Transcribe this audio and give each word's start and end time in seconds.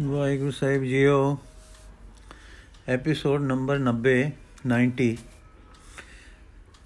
ਵਾਹਿਗੁਰੂ 0.00 0.50
ਸਾਹਿਬ 0.50 0.84
ਜੀਓ 0.84 1.38
episode 2.88 3.42
number 3.42 3.78
90 3.78 4.12
90 4.68 5.14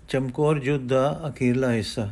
Chamkaur 0.09 0.59
ਜੁੱਧ 0.59 0.89
ਦਾ 0.89 1.23
ਅਖੀਰਲਾ 1.29 1.73
ਹਿੱਸਾ। 1.73 2.11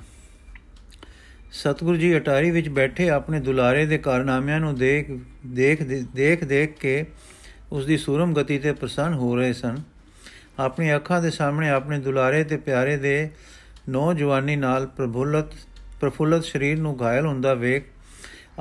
ਸਤਿਗੁਰੂ 1.52 1.96
ਜੀ 1.96 2.16
ਅਟਾਰੀ 2.18 2.50
ਵਿੱਚ 2.50 2.68
ਬੈਠੇ 2.68 3.10
ਆਪਣੇ 3.10 3.40
ਦੁਲਾਰੇ 3.40 3.86
ਦੇ 3.86 3.98
ਕਾਰਨਾਮਿਆਂ 3.98 4.60
ਨੂੰ 4.60 4.74
ਦੇਖ 4.74 5.18
ਦੇਖ 5.46 5.82
ਦੇਖ 6.14 6.44
ਦੇਖ 6.44 6.78
ਕੇ 6.78 7.06
ਉਸ 7.72 7.86
ਦੀ 7.86 7.96
ਸੂਰਮ 7.96 8.34
ਗਤੀ 8.34 8.58
ਤੇ 8.58 8.72
ਪ੍ਰਸੰਨ 8.72 9.14
ਹੋ 9.14 9.36
ਰਹੇ 9.36 9.52
ਸਨ। 9.52 9.76
ਆਪਣੀ 10.58 10.94
ਅੱਖਾਂ 10.94 11.22
ਦੇ 11.22 11.30
ਸਾਹਮਣੇ 11.30 11.70
ਆਪਣੇ 11.70 11.98
ਦੁਲਾਰੇ 11.98 12.44
ਤੇ 12.44 12.56
ਪਿਆਰੇ 12.56 12.96
ਦੇ 12.96 13.30
ਨੌਜਵਾਨੀ 13.88 14.56
ਨਾਲ 14.56 14.86
ਪ੍ਰਫੁੱਲਤ 14.86 15.46
ਪ੍ਰਫੁੱਲਤ 16.00 16.44
ਸਰੀਰ 16.44 16.78
ਨੂੰ 16.78 17.02
ਘਾਇਲ 17.02 17.26
ਹੁੰਦਾ 17.26 17.54
ਵੇਖ 17.54 17.82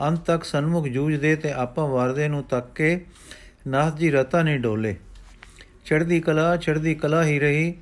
ਅੰਤ 0.02 0.26
ਤੱਕ 0.26 0.44
ਸਨਮੁਖ 0.44 0.88
ਜੂਝਦੇ 0.88 1.36
ਤੇ 1.36 1.52
ਆਪਾ 1.52 1.86
ਵਾਰਦੇ 1.86 2.28
ਨੂੰ 2.28 2.44
ਤੱਕ 2.44 2.74
ਕੇ 2.76 3.06
ਨਾਥ 3.68 3.98
ਜੀ 3.98 4.12
ਰਤਾ 4.12 4.42
ਨਹੀਂ 4.42 4.60
ਡੋਲੇ। 4.60 4.96
ਚੜਦੀ 5.86 6.20
ਕਲਾ 6.20 6.58
ਚੜਦੀ 6.58 6.96
ਕਲਾ 6.96 7.24
ਹੀ 7.24 7.40
ਰਹੀ 7.40 7.74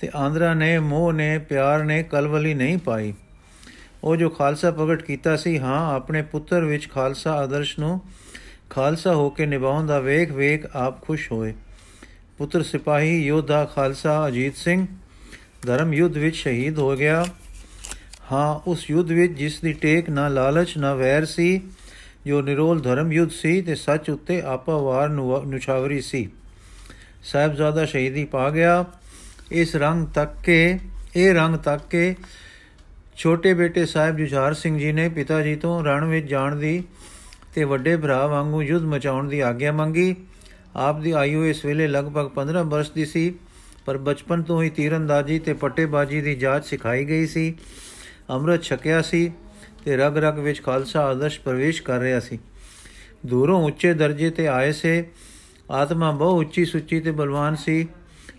ਤੇ 0.00 0.10
ਆਂਦਰਾ 0.16 0.54
ਨੇ, 0.54 0.78
ਮੋਹ 0.78 1.12
ਨੇ, 1.12 1.38
ਪਿਆਰ 1.38 1.84
ਨੇ 1.84 2.02
ਕਲਵਲੀ 2.02 2.54
ਨਹੀਂ 2.54 2.78
ਪਾਈ। 2.78 3.14
ਉਹ 4.04 4.16
ਜੋ 4.16 4.30
ਖਾਲਸਾ 4.30 4.70
ਪ੍ਰਗਟ 4.70 5.02
ਕੀਤਾ 5.02 5.36
ਸੀ, 5.36 5.58
ਹਾਂ, 5.58 5.94
ਆਪਣੇ 5.94 6.22
ਪੁੱਤਰ 6.22 6.64
ਵਿੱਚ 6.64 6.90
ਖਾਲਸਾ 6.90 7.32
ਆਦਰਸ਼ 7.32 7.78
ਨੂੰ 7.78 8.00
ਖਾਲਸਾ 8.70 9.14
ਹੋ 9.14 9.30
ਕੇ 9.30 9.46
ਨਿਭਾਉਣ 9.46 9.86
ਦਾ 9.86 10.00
ਵੇਖ 10.00 10.32
ਵੇਖ 10.32 10.66
ਆਪ 10.76 11.02
ਖੁਸ਼ 11.02 11.32
ਹੋਏ। 11.32 11.54
ਪੁੱਤਰ 12.38 12.62
ਸਿਪਾਹੀ, 12.62 13.26
ਯੋਧਾ 13.26 13.64
ਖਾਲਸਾ 13.64 14.28
ਅਜੀਤ 14.28 14.56
ਸਿੰਘ, 14.56 14.86
ਧਰਮ 15.66 15.94
ਯੁੱਧ 15.94 16.16
ਵਿੱਚ 16.16 16.36
ਸ਼ਹੀਦ 16.36 16.78
ਹੋ 16.78 16.96
ਗਿਆ। 16.96 17.24
ਹਾਂ, 18.22 18.70
ਉਸ 18.70 18.90
ਯੁੱਧ 18.90 19.10
ਵਿੱਚ 19.12 19.32
ਜਿਸ 19.32 19.60
ਦੀ 19.60 19.72
ਟੇਕ 19.72 20.10
ਨਾ 20.10 20.28
ਲਾਲਚ 20.28 20.76
ਨਾ 20.78 20.94
ਵੈਰ 20.94 21.24
ਸੀ, 21.24 21.60
ਜੋ 22.26 22.42
ਨਿਰੋਲ 22.42 22.80
ਧਰਮ 22.80 23.12
ਯੁੱਧ 23.12 23.30
ਸੀ 23.30 23.60
ਤੇ 23.62 23.74
ਸੱਚ 23.74 24.10
ਉੱਤੇ 24.10 24.40
ਆਪਾ 24.42 24.76
ਵਾਰ 24.76 25.08
ਨੁਛਾਵਰੀ 25.08 26.00
ਸੀ। 26.00 26.28
ਸਾਹਿਬਜ਼ਾਦਾ 27.22 27.84
ਸ਼ਹੀਦੀ 27.84 28.24
ਪਾ 28.24 28.48
ਗਿਆ। 28.50 28.84
ਇਸ 29.52 29.76
ਰੰਗ 29.76 30.06
ਤੱਕ 30.06 30.30
ਕੇ, 30.44 30.78
ਇਹ 31.16 31.32
ਰੰਗ 31.34 31.56
ਤੱਕ 31.56 31.88
ਕੇ 31.90 32.14
ਛੋਟੇ 33.16 33.54
ਬੇਟੇ 33.54 33.86
ਸਾਹਿਬ 33.86 34.16
ਜੁਝਾਰ 34.16 34.54
ਸਿੰਘ 34.54 34.78
ਜੀ 34.78 34.92
ਨੇ 34.92 35.08
ਪਿਤਾ 35.08 35.40
ਜੀ 35.42 35.54
ਤੋਂ 35.56 35.82
ਰਣ 35.84 36.04
ਵਿੱਚ 36.04 36.26
ਜਾਣ 36.26 36.56
ਦੀ 36.56 36.82
ਤੇ 37.54 37.64
ਵੱਡੇ 37.64 37.96
ਭਰਾ 37.96 38.26
ਵਾਂਗੂ 38.26 38.62
ਯੁੱਧ 38.62 38.84
ਮਚਾਉਣ 38.84 39.28
ਦੀ 39.28 39.40
ਆਗਿਆ 39.40 39.72
ਮੰਗੀ। 39.72 40.14
ਆਪ 40.76 41.00
ਦੀ 41.00 41.10
ਆਯੂ 41.12 41.44
ਇਸ 41.44 41.64
ਵੇਲੇ 41.64 41.86
ਲਗਭਗ 41.86 42.28
15 42.28 42.62
ਵਰਸ਼ 42.64 42.90
ਦੀ 42.92 43.04
ਸੀ, 43.04 43.34
ਪਰ 43.84 43.98
ਬਚਪਨ 43.98 44.42
ਤੋਂ 44.42 44.62
ਹੀ 44.62 44.70
ਤੀਰੰਦਾਜ਼ੀ 44.70 45.38
ਤੇ 45.38 45.52
ਪੱਟੇਬਾਜ਼ੀ 45.52 46.20
ਦੀ 46.20 46.34
ਜਾਚ 46.34 46.66
ਸਿਖਾਈ 46.66 47.04
ਗਈ 47.04 47.26
ਸੀ। 47.26 47.54
ਅੰਮ੍ਰਿਤ 48.32 48.62
ਛਕਿਆ 48.62 49.02
ਸੀ 49.02 49.32
ਤੇ 49.84 49.96
ਰਗ 49.96 50.18
ਰਗ 50.18 50.38
ਵਿੱਚ 50.38 50.62
ਖਾਲਸਾ 50.62 51.04
ਆਦਰਸ਼ 51.04 51.40
ਪ੍ਰਵੇਸ਼ 51.40 51.82
ਕਰ 51.82 51.98
ਰਿਹਾ 51.98 52.20
ਸੀ। 52.20 52.38
ਦੂਰੋਂ 53.26 53.62
ਉੱਚੇ 53.64 53.94
ਦਰਜੇ 53.94 54.30
ਤੇ 54.30 54.48
ਆਏ 54.48 54.72
ਸੇ, 54.72 55.10
ਆਤਮਾ 55.70 56.10
ਬਹੁ 56.10 56.40
ਉੱਚੀ 56.40 56.64
ਸੁੱਚੀ 56.64 57.00
ਤੇ 57.00 57.10
ਬਲਵਾਨ 57.10 57.56
ਸੀ। 57.56 57.88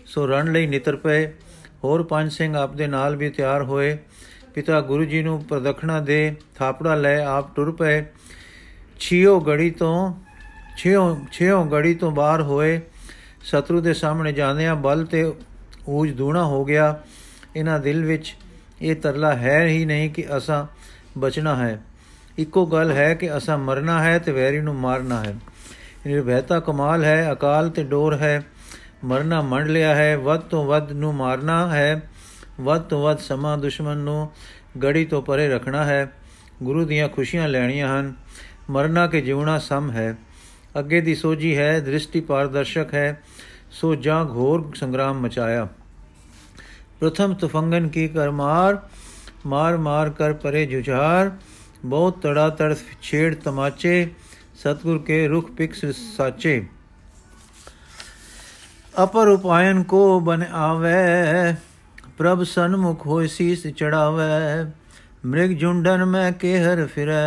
ਸੋ 0.06 0.26
ਰਣ 0.26 0.52
ਲਈ 0.52 0.66
ਨਿਤਰ 0.66 0.96
ਪਏ। 0.96 1.32
ਹੋਰ 1.84 2.02
ਪੰਜ 2.02 2.32
ਸਿੰਘ 2.32 2.56
ਆਪ 2.56 2.74
ਦੇ 2.74 2.86
ਨਾਲ 2.86 3.16
ਵੀ 3.16 3.30
ਤਿਆਰ 3.30 3.62
ਹੋਏ। 3.62 3.98
ਪਿਤਾ 4.54 4.80
ਗੁਰੂ 4.80 5.04
ਜੀ 5.04 5.22
ਨੂੰ 5.22 5.44
ਪ੍ਰਦਖਣਾ 5.44 6.00
ਦੇ 6.00 6.34
ਥਾਪੜਾ 6.54 6.94
ਲੈ 6.94 7.24
ਆਪ 7.24 7.56
ਟੁਰ 7.56 7.72
ਪਏ। 7.72 8.04
ਛਿਓ 9.00 9.40
ਗੜੀ 9.40 9.70
ਤੋਂ, 9.70 10.14
ਛਿਓ 10.76 11.18
ਛਿਓ 11.32 11.64
ਗੜੀ 11.64 11.94
ਤੋਂ 11.94 12.10
ਬਾਹਰ 12.10 12.42
ਹੋਏ। 12.42 12.80
ਸ਼ਤਰੂ 13.44 13.80
ਦੇ 13.80 13.94
ਸਾਹਮਣੇ 13.94 14.32
ਜਾਂਦਿਆਂ 14.32 14.76
ਬਲ 14.76 15.06
ਤੇ 15.06 15.32
ਊਜ 15.88 16.10
ਦੂਣਾ 16.10 16.44
ਹੋ 16.44 16.64
ਗਿਆ। 16.64 17.02
ਇਹਨਾਂ 17.56 17.78
ਦਿਲ 17.78 18.04
ਵਿੱਚ 18.04 18.36
ਇਹ 18.84 18.96
ਤਰਲਾ 18.96 19.34
ਹੈ 19.34 19.66
ਹੀ 19.66 19.84
ਨਹੀਂ 19.84 20.10
ਕਿ 20.10 20.24
ਅਸਾਂ 20.36 20.66
ਬਚਣਾ 21.18 21.56
ਹੈ। 21.56 21.82
ਇੱਕੋ 22.38 22.66
ਗੱਲ 22.66 22.92
ਹੈ 22.92 23.14
ਕਿ 23.14 23.36
ਅਸਾਂ 23.36 23.58
ਮਰਨਾ 23.58 24.02
ਹੈ 24.02 24.18
ਤੇ 24.18 24.32
ਵੈਰੀ 24.32 24.60
ਨੂੰ 24.60 24.74
ਮਾਰਨਾ 24.74 25.24
ਹੈ। 25.24 25.36
ਨਿਰਭੈਤਾ 26.06 26.60
ਕਮਾਲ 26.60 27.04
ਹੈ, 27.04 27.32
ਅਕਾਲ 27.32 27.70
ਤੇ 27.70 27.84
ਡੋਰ 27.84 28.14
ਹੈ। 28.14 28.42
ਮਰਨਾ 29.04 29.42
ਮੰਡ 29.42 29.68
ਲਿਆ 29.68 29.94
ਹੈ, 29.94 30.16
ਵੱਧ 30.16 30.40
ਤੋਂ 30.40 30.66
ਵੱਧ 30.66 30.92
ਨੂੰ 30.92 31.14
ਮਾਰਨਾ 31.14 31.74
ਹੈ। 31.74 32.10
ਵੱਧ 32.60 32.82
ਤੋਂ 32.82 33.02
ਵੱਧ 33.02 33.18
ਸਮਾਂ 33.18 33.58
ਦੁਸ਼ਮਣ 33.58 33.96
ਨੂੰ 33.96 34.30
ਗੜੀ 34.82 35.04
ਤੋਂ 35.04 35.22
ਪਰੇ 35.22 35.48
ਰੱਖਣਾ 35.48 35.84
ਹੈ। 35.84 36.12
ਗੁਰੂ 36.62 36.84
ਦੀਆਂ 36.84 37.08
ਖੁਸ਼ੀਆਂ 37.08 37.48
ਲੈਣੀਆਂ 37.48 38.00
ਹਨ। 38.00 38.14
ਮਰਨਾ 38.70 39.06
ਕੇ 39.06 39.20
ਜਿਉਣਾ 39.20 39.58
ਸਮ 39.58 39.90
ਹੈ। 39.90 40.16
ਅੱਗੇ 40.78 41.00
ਦੀ 41.00 41.14
ਸੋਝੀ 41.14 41.58
ਹੈ, 41.58 41.80
ਦ੍ਰਿਸ਼ਟੀ 41.80 42.20
ਪਾਰਦਰਸ਼ਕ 42.20 42.94
ਹੈ। 42.94 43.22
ਸੋ 43.70 43.94
ਜਾਂ 43.94 44.24
ਘੋਰ 44.24 44.72
ਸੰਗਰਾਮ 44.74 45.20
ਮਚਾਇਆ। 45.20 45.68
प्रथम 47.04 47.34
तुफंगन 47.36 47.88
की 47.88 48.08
कर 48.10 48.30
मार 48.34 48.82
मार 49.46 49.76
मार 49.78 50.10
कर 50.10 50.32
परे 50.42 50.60
जुझार, 50.66 51.30
बहुत 51.84 52.20
तड़ातड़ 52.22 52.74
छेड़ 53.02 53.34
तमाचे, 53.34 53.96
सतगुर 54.62 54.98
के 54.98 55.26
रुख 55.26 55.50
पिक्स 55.54 55.84
साचे। 56.06 56.54
अपर 58.96 59.28
उपायन 59.28 59.82
को 59.82 60.00
बन 60.20 60.42
आवे, 60.42 61.52
प्रभ 62.18 62.42
सन्मुख 62.44 63.06
हो 63.06 63.20
शीस 63.26 63.66
चढ़ावे, 63.76 64.30
मृग 65.26 65.54
झुंडन 65.58 66.08
में 66.08 66.38
केहर 66.38 66.84
फिरै, 66.86 67.20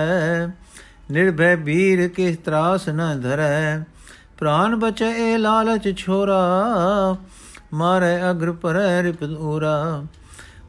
निर्भय 1.11 1.55
वीर 1.63 2.07
के 2.07 2.33
त्रास 2.41 2.89
न 2.89 3.13
धरै, 3.21 3.83
प्राण 4.39 4.75
बचे 4.77 5.11
ए 5.11 5.37
लालच 5.37 5.87
छोरा 5.97 6.41
ਮਾਰੇ 7.77 8.15
ਅਗਰ 8.29 8.51
ਪਰੈ 8.53 9.01
ਰਿਪੂਰਾ 9.03 10.03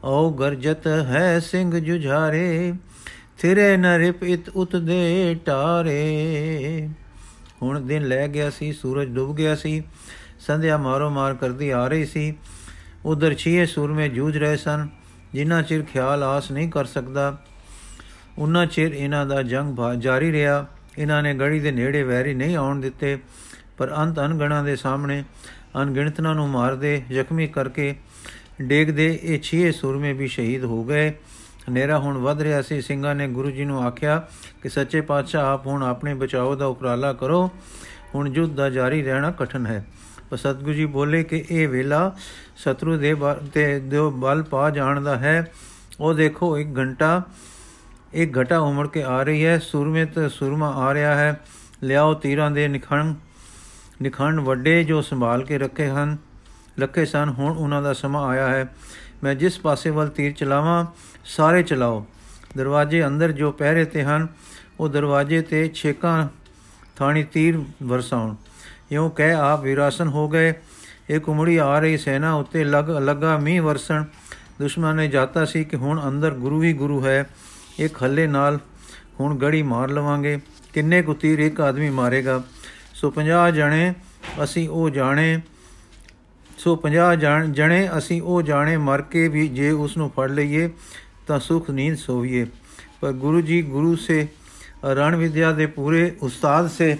ਓ 0.03 0.29
ਗਰਜਤ 0.31 0.87
ਹੈ 0.87 1.39
ਸਿੰਘ 1.41 1.79
ਜੁਝਾਰੇ, 1.79 2.73
ਥਿਰੇ 3.37 3.75
ਨ 3.77 3.85
ਰਿਪ 3.97 4.23
ਇਤ 4.23 4.49
ਉਤ 4.49 4.75
ਦੇ 4.75 5.35
ਟਾਰੇ। 5.45 6.89
ਹੁਣ 7.61 7.79
ਦਿਨ 7.81 8.07
ਲੈ 8.07 8.27
ਗਿਆ 8.27 8.49
ਸੀ, 8.49 8.71
ਸੂਰਜ 8.73 9.09
ਡੁੱਬ 9.09 9.35
ਗਿਆ 9.35 9.55
ਸੀ, 9.55 9.81
ਸੰਧਿਆ 10.39 10.77
ਮਾਰੋ 10.77 11.09
ਮਾਰ 11.09 11.33
ਕਰਦੀ 11.33 11.69
ਆ 11.69 11.87
ਰਹੀ 11.87 12.05
ਸੀ। 12.05 12.33
ਉਧਰ 13.05 13.33
ਛੀਏ 13.33 13.65
ਸੂਰਮੇ 13.65 14.07
ਜੂਝ 14.09 14.37
ਰਹੇ 14.37 14.57
ਸਨ, 14.57 14.87
ਜਿੰਨਾ 15.33 15.61
ਚਿਰ 15.61 15.83
ਖਿਆਲ 15.83 16.23
ਆਸ 16.23 16.51
ਨਹੀਂ 16.51 16.69
ਕਰ 16.71 16.85
ਸਕਦਾ, 16.85 17.37
ਉਨਾ 18.37 18.65
ਚਿਰ 18.65 18.93
ਇਹਨਾਂ 18.93 19.25
ਦਾ 19.25 19.41
ਜੰਗ 19.43 19.79
ਜਾਰੀ 19.97 20.31
ਰਿਹਾ। 20.31 20.65
ਇਹਨਾਂ 20.97 21.21
ਨੇ 21.23 21.33
ਗੜੀ 21.33 21.59
ਦੇ 21.59 21.71
ਨੇੜੇ 21.71 22.03
ਵੈਰੀ 22.03 22.33
ਨਹੀਂ 22.33 22.55
ਆਉਣ 22.57 22.79
ਦਿੱਤੇ, 22.81 23.17
ਪਰ 23.77 23.93
ਅੰਤ 23.97 24.19
ਅਨਗਣਾ 24.19 24.61
ਦੇ 24.63 24.75
ਸਾਹਮਣੇ 24.75 25.23
ਅਣਗਿਣਤਨਾਂ 25.75 26.35
ਨੂੰ 26.35 26.49
ਮਾਰਦੇ 26.49 27.03
ਜ਼ਖਮੀ 27.11 27.47
ਕਰਕੇ 27.47 27.95
ਡੇਗਦੇ 28.61 29.19
ਇਹ 29.23 29.39
ਛੇ 29.39 29.71
ਸੂਰਮੇ 29.71 30.13
ਵੀ 30.13 30.27
ਸ਼ਹੀਦ 30.27 30.63
ਹੋ 30.63 30.83
ਗਏ। 30.83 31.09
ਹਨੇਰਾ 31.69 31.99
ਹੁਣ 31.99 32.17
ਵੱਧ 32.17 32.41
ਰਿਹਾ 32.41 32.61
ਸੀ। 32.61 32.81
ਸਿੰਘਾਂ 32.81 33.15
ਨੇ 33.15 33.27
ਗੁਰੂ 33.27 33.51
ਜੀ 33.51 33.65
ਨੂੰ 33.65 33.83
ਆਖਿਆ 33.83 34.27
ਕਿ 34.61 34.69
ਸੱਚੇ 34.69 35.01
ਪਾਤਸ਼ਾਹ, 35.01 35.53
ਆਪ 35.53 35.67
ਹੁਣ 35.67 35.83
ਆਪਣੇ 35.83 36.13
ਬਚਾਓ 36.13 36.55
ਦਾ 36.55 36.65
ਉਪਰਾਲਾ 36.65 37.13
ਕਰੋ। 37.13 37.49
ਹੁਣ 38.15 38.27
ਯੁੱਧ 38.27 38.55
ਦਾ 38.55 38.69
ਜਾਰੀ 38.69 39.03
ਰਹਿਣਾ 39.03 39.31
ਕਠਨ 39.31 39.65
ਹੈ। 39.65 39.85
ਪਰ 40.29 40.37
ਸਤਗੁਰੂ 40.37 40.73
ਜੀ 40.73 40.85
ਬੋਲੇ 40.85 41.23
ਕਿ 41.23 41.45
ਇਹ 41.51 41.67
ਵੇਲਾ 41.67 42.15
ਸ਼ਤਰੂ 42.57 42.97
ਦੇ 42.97 43.15
ਤੇ 43.53 43.79
ਜੋ 43.79 44.11
ਬਲ 44.11 44.43
ਪਾ 44.43 44.69
ਜਾਣ 44.69 45.01
ਦਾ 45.01 45.17
ਹੈ। 45.17 45.51
ਉਹ 45.99 46.13
ਦੇਖੋ, 46.13 46.57
ਇੱਕ 46.57 46.77
ਘੰਟਾ, 46.77 47.23
ਇੱਕ 48.13 48.39
ਘਟਾ 48.39 48.59
ਉਮੜ 48.59 48.87
ਕੇ 48.87 49.03
ਆ 49.03 49.23
ਰਹੀ 49.23 49.45
ਹੈ। 49.45 49.59
ਸੂਰਮੇ 49.59 50.05
ਤੇ 50.05 50.29
ਸੂਰਮਾ 50.29 50.67
ਆ 50.67 50.93
ਰਿਹਾ 50.93 51.15
ਹੈ। 51.15 51.39
ਲਿਆਓ 51.83 52.13
ਤੀਰਾਂ 52.13 52.51
ਦੇ 52.51 52.67
ਨਿਖਣ 52.67 53.13
ਨਿਖੰਡ 54.01 54.39
ਵੱਡੇ 54.39 54.83
ਜੋ 54.83 55.01
ਸੰਭਾਲ 55.01 55.43
ਕੇ 55.43 55.57
ਰੱਖੇ 55.57 55.89
ਹਨ, 55.89 56.17
ਲੱਖੇ 56.79 57.05
ਸਨ, 57.05 57.33
ਹੁਣ 57.37 57.57
ਉਹਨਾਂ 57.57 57.81
ਦਾ 57.81 57.93
ਸਮਾਂ 57.93 58.27
ਆਇਆ 58.27 58.47
ਹੈ। 58.47 58.75
ਮੈਂ 59.23 59.35
ਜਿਸ 59.35 59.59
ਪਾਸੇ 59.59 59.89
ਵੱਲ 59.89 60.07
ਤੀਰ 60.07 60.31
ਚਲਾਵਾਂ, 60.31 60.85
ਸਾਰੇ 61.25 61.63
ਚਲਾਓ। 61.63 62.05
ਦਰਵਾਜ਼ੇ 62.57 63.07
ਅੰਦਰ 63.07 63.31
ਜੋ 63.31 63.51
ਪਹਿਰੇ 63.51 63.85
ਤੇ 63.85 64.03
ਹਨ, 64.03 64.27
ਉਹ 64.79 64.89
ਦਰਵਾਜ਼ੇ 64.89 65.41
ਤੇ 65.41 65.71
ਛੇਕਾਂ 65.73 66.27
ਥਾਣੀ 66.95 67.23
ਤੀਰ 67.23 67.61
ਵਰਸਾਉਣ। 67.83 68.35
ਇਉਂ 68.91 69.09
ਕਹਿ 69.09 69.33
ਆਪ 69.33 69.63
ਵਿਰਾਸਨ 69.63 70.07
ਹੋ 70.07 70.29
ਗਏ। 70.29 70.53
ਇੱਕ 71.09 71.29
ਉਮੜੀ 71.29 71.57
ਆ 71.57 71.79
ਰਹੀ 71.79 71.97
ਸੈਨਾ 71.97 72.33
ਉੱਤੇ 72.33 72.63
ਲਗ, 72.63 72.89
ਲੱਗਾ 72.89 73.37
ਮੀਂਹ 73.37 73.61
ਵਰਸਣ। 73.61 74.03
ਦੁਸ਼ਮਣ 74.59 74.95
ਨੇ 74.95 75.07
ਜਾਤਾ 75.07 75.45
ਸੀ 75.45 75.63
ਕਿ 75.63 75.77
ਹੁਣ 75.77 76.07
ਅੰਦਰ 76.07 76.31
ਗੁਰੂ 76.31 76.63
ਹੀ 76.63 76.73
ਗੁਰੂ 76.73 77.05
ਹੈ। 77.05 77.29
ਇੱਕ 77.79 78.03
ਹੱਲੇ 78.03 78.27
ਨਾਲ 78.27 78.59
ਹੁਣ 79.19 79.37
ਗੜੀ 79.37 79.61
ਮਾਰ 79.61 79.89
ਲਵਾਂਗੇ। 79.89 80.39
ਕਿੰਨੇ 80.73 81.01
ਕੁ 81.01 81.13
ਤੀਰ 81.13 81.39
ਇੱਕ 81.39 81.61
ਆਦਮੀ 81.61 81.89
ਮਾਰੇਗਾ? 81.89 82.43
ਸੋ 83.01 83.09
50 83.11 83.51
ਜਣੇ 83.51 83.93
ਅਸੀਂ 84.43 84.69
ਉਹ 84.69 84.89
ਜਾਣੇ। 84.89 85.41
ਸੋ 86.57 86.75
50 86.75 87.15
ਜਣੇ 87.51 87.89
ਅਸੀਂ 87.97 88.21
ਉਹ 88.21 88.41
ਜਾਣੇ, 88.41 88.77
ਮਰ 88.77 89.01
ਕੇ 89.01 89.27
ਵੀ 89.27 89.47
ਜੇ 89.47 89.71
ਉਸ 89.71 89.97
ਨੂੰ 89.97 90.09
ਫੜ 90.09 90.31
ਲਈਏ 90.31 90.69
ਤਾਂ 91.27 91.39
ਸੁਖ 91.39 91.69
ਨੀਂਦ 91.69 91.97
ਸੋਈਏ 91.97 92.45
ਪਰ 93.01 93.11
ਗੁਰੂ 93.11 93.41
ਜੀ 93.41 93.61
ਗੁਰੂ 93.61 93.95
ਸੇ, 93.95 94.27
ਰਣ 94.85 95.15
ਵਿਦਿਆ 95.15 95.51
ਦੇ 95.51 95.65
ਪੂਰੇ 95.65 96.15
ਉਸਤਾਦ 96.21 96.67
ਸੇ। 96.67 96.97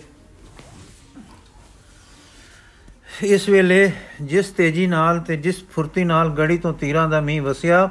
ਇਸ 3.22 3.50
ਵੇਲੇ 3.50 3.92
ਜਿਸ 4.22 4.50
ਤੇਜ਼ੀ 4.50 4.88
ਨਾਲ 4.88 5.20
ਤੇ 5.20 5.38
ਜਿਸ 5.38 5.64
ਫੁਰਤੀ 5.70 6.04
ਨਾਲ 6.04 6.30
ਗੜੀ 6.30 6.58
ਤੋਂ 6.58 6.74
ਤੀਰਾਂ 6.74 7.10
ਦਾ 7.10 7.22
ਮੀਂਹ 7.22 7.42
ਵਸਿਆ, 7.42 7.90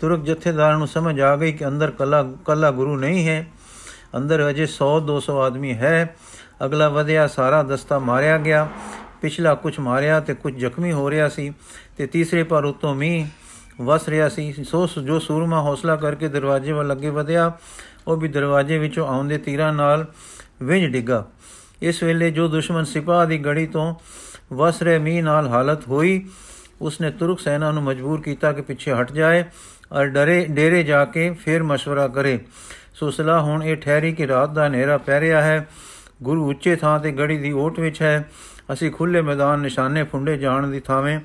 ਤੁਰਕ 0.00 0.24
ਜਥੇਦਾਰ 0.24 0.76
ਨੂੰ 0.76 0.88
ਸਮਝ 0.88 1.20
ਆ 1.20 1.36
ਗਈ 1.36 1.52
ਕਿ 1.52 1.66
ਅੰਦਰ 1.66 1.90
ਕੱਲਾ 1.90 2.22
ਕੱਲਾ 2.44 2.70
ਗੁਰੂ 2.70 2.96
ਨਹੀਂ 2.96 3.28
ਹੈ। 3.28 3.46
ਅੰਦਰ 4.16 4.50
ਅਜੇ 4.50 4.66
100 4.66 5.00
200 5.00 5.38
ਆਦਮੀ 5.40 5.74
ਹੈ। 5.74 6.16
ਅਗਲਾ 6.65 6.89
ਵਧਿਆ 6.89 7.27
ਸਾਰਾ 7.27 7.63
ਦਸਤਾ 7.63 7.99
ਮਾਰਿਆ 7.99 8.37
ਗਿਆ 8.37 8.67
ਪਿਛਲਾ 9.21 9.53
ਕੁਝ 9.55 9.79
ਮਾਰਿਆ 9.79 10.19
ਤੇ 10.19 10.33
ਕੁਝ 10.33 10.53
ਜ਼ਖਮੀ 10.55 10.91
ਹੋ 10.91 11.09
ਰਿਹਾ 11.11 11.29
ਸੀ 11.29 11.53
ਤੇ 11.97 12.05
ਤੀਸਰੇ 12.07 12.43
ਪਰ 12.43 12.65
ਉਤੋਂ 12.65 12.95
ਮੀ 12.95 13.27
ਵਸ 13.81 14.09
ਰਿਹਾ 14.09 14.29
ਸੀ 14.29 14.53
ਸੋ 14.63 14.87
ਜੋ 14.87 15.19
ਸੂਰਮਾ 15.19 15.61
ਹੌਸਲਾ 15.61 15.95
ਕਰਕੇ 15.95 16.27
ਦਰਵਾਜ਼ੇ 16.27 16.71
ਵੱਲ 16.71 16.91
ਅੱਗੇ 16.91 17.09
ਵਧਿਆ 17.09 17.51
ਉਹ 18.07 18.17
ਵੀ 18.17 18.27
ਦਰਵਾਜ਼ੇ 18.27 18.77
ਵਿੱਚੋਂ 18.77 19.07
ਆਉਂਦੇ 19.07 19.37
ਤੀਰਾਂ 19.37 19.73
ਨਾਲ 19.73 20.05
ਵਿੰਝ 20.61 20.85
ਡਿੱਗਾ 20.91 21.25
ਇਸ 21.81 22.03
ਵੇਲੇ 22.03 22.31
ਜੋ 22.31 22.47
ਦੁਸ਼ਮਣ 22.47 22.83
ਸਿਪਾਹ 22.83 23.25
ਦੀ 23.25 23.37
ਗੜੀ 23.37 23.65
ਤੋਂ 23.67 23.93
ਵਸਰੇ 24.53 24.97
ਮੀਂਹ 24.97 25.23
ਨਾਲ 25.23 25.47
ਹਾਲਤ 25.47 25.87
ਹੋਈ 25.87 26.25
ਉਸਨੇ 26.81 27.11
ਤੁਰਕ 27.11 27.39
ਸੈਨਾ 27.39 27.71
ਨੂੰ 27.71 27.83
ਮਜਬੂਰ 27.83 28.21
ਕੀਤਾ 28.21 28.51
ਕਿ 28.51 28.61
ਪਿੱਛੇ 28.61 28.93
ਹਟ 28.93 29.11
ਜਾਏ 29.11 29.43
ਔਰ 29.91 30.05
ਡਰੇ 30.05 30.45
ਡੇਰੇ 30.45 30.83
ਜਾ 30.83 31.05
ਕੇ 31.05 31.29
ਫਿਰ 31.45 31.61
مشورہ 31.61 32.11
ਕਰੇ 32.13 32.39
ਸੋ 32.93 33.11
ਸਲਾਹ 33.11 33.41
ਹੁਣ 33.41 33.63
ਇਹ 33.63 33.75
ਠਹਿਰੀ 33.75 34.11
ਕਿ 34.11 34.27
ਰਾਤ 34.27 34.49
ਦਾ 34.49 34.67
ਹਨੇਰਾ 34.67 34.97
ਪੈ 34.97 35.19
ਰਿਹਾ 35.19 35.41
ਹੈ 35.41 35.67
ਗੁਰੂ 36.22 36.50
ਉੱਚੇ 36.50 36.76
ਥਾਂ 36.76 37.00
ਤੇ 37.00 37.12
ਗੜੀ 37.12 37.38
ਦੀ 37.38 37.52
ਓਟ 37.52 37.80
ਵਿੱਚ 37.80 38.02
ਹੈ। 38.02 38.28
ਅਸੀਂ 38.72 38.90
ਖੁੱਲੇ 38.90 39.22
ਮੈਦਾਨ, 39.22 39.58
ਨਿਸ਼ਾਨੇ 39.58 40.02
ਫੁੰਡੇ 40.02 40.36
ਜਾਣ 40.36 40.66
ਦੀ 40.66 40.80
ਥਾਵੇਂ 40.80 41.20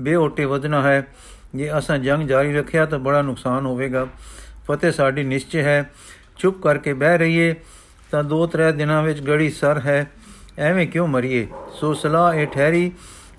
ਬੇਓਟੇ 0.00 0.44
ਵਧਣਾ 0.44 0.82
ਹੈ। 0.82 1.06
ਜੇ 1.54 1.78
ਅਸਾਂ 1.78 1.98
ਜੰਗ 1.98 2.28
ਜਾਰੀ 2.28 2.54
ਰੱਖਿਆ 2.54 2.86
ਤਾਂ 2.86 2.98
ਬੜਾ 2.98 3.22
ਨੁਕਸਾਨ 3.22 3.66
ਹੋਵੇਗਾ। 3.66 4.06
ਫਤਿਹ 4.68 4.92
ਸਾਡੀ 4.92 5.24
ਨਿਸ਼ਚੈ 5.24 5.62
ਹੈ। 5.62 5.90
ਚੁੱਪ 6.38 6.62
ਕਰਕੇ 6.62 6.92
ਬਹਿ 6.92 7.18
ਰਹੀਏ 7.18 7.54
ਤਾਂ 8.10 8.24
ਦੋ 8.24 8.46
ਤਰੇ 8.46 8.72
ਦਿਨਾਂ 8.72 9.02
ਵਿੱਚ 9.02 9.20
ਗੜੀ 9.20 9.50
ਸਰ 9.50 9.78
ਹੈ। 9.78 10.10
ਐਵੇਂ 10.58 10.86
ਕਿਉਂ 10.86 11.08
ਮਰੀਏ? 11.08 11.48
ਸੋ 11.72 11.94
ਸਲਾਹ 11.94 12.34
ਇਹ 12.34 12.46
ਠਹਿਰੀ 12.46 12.92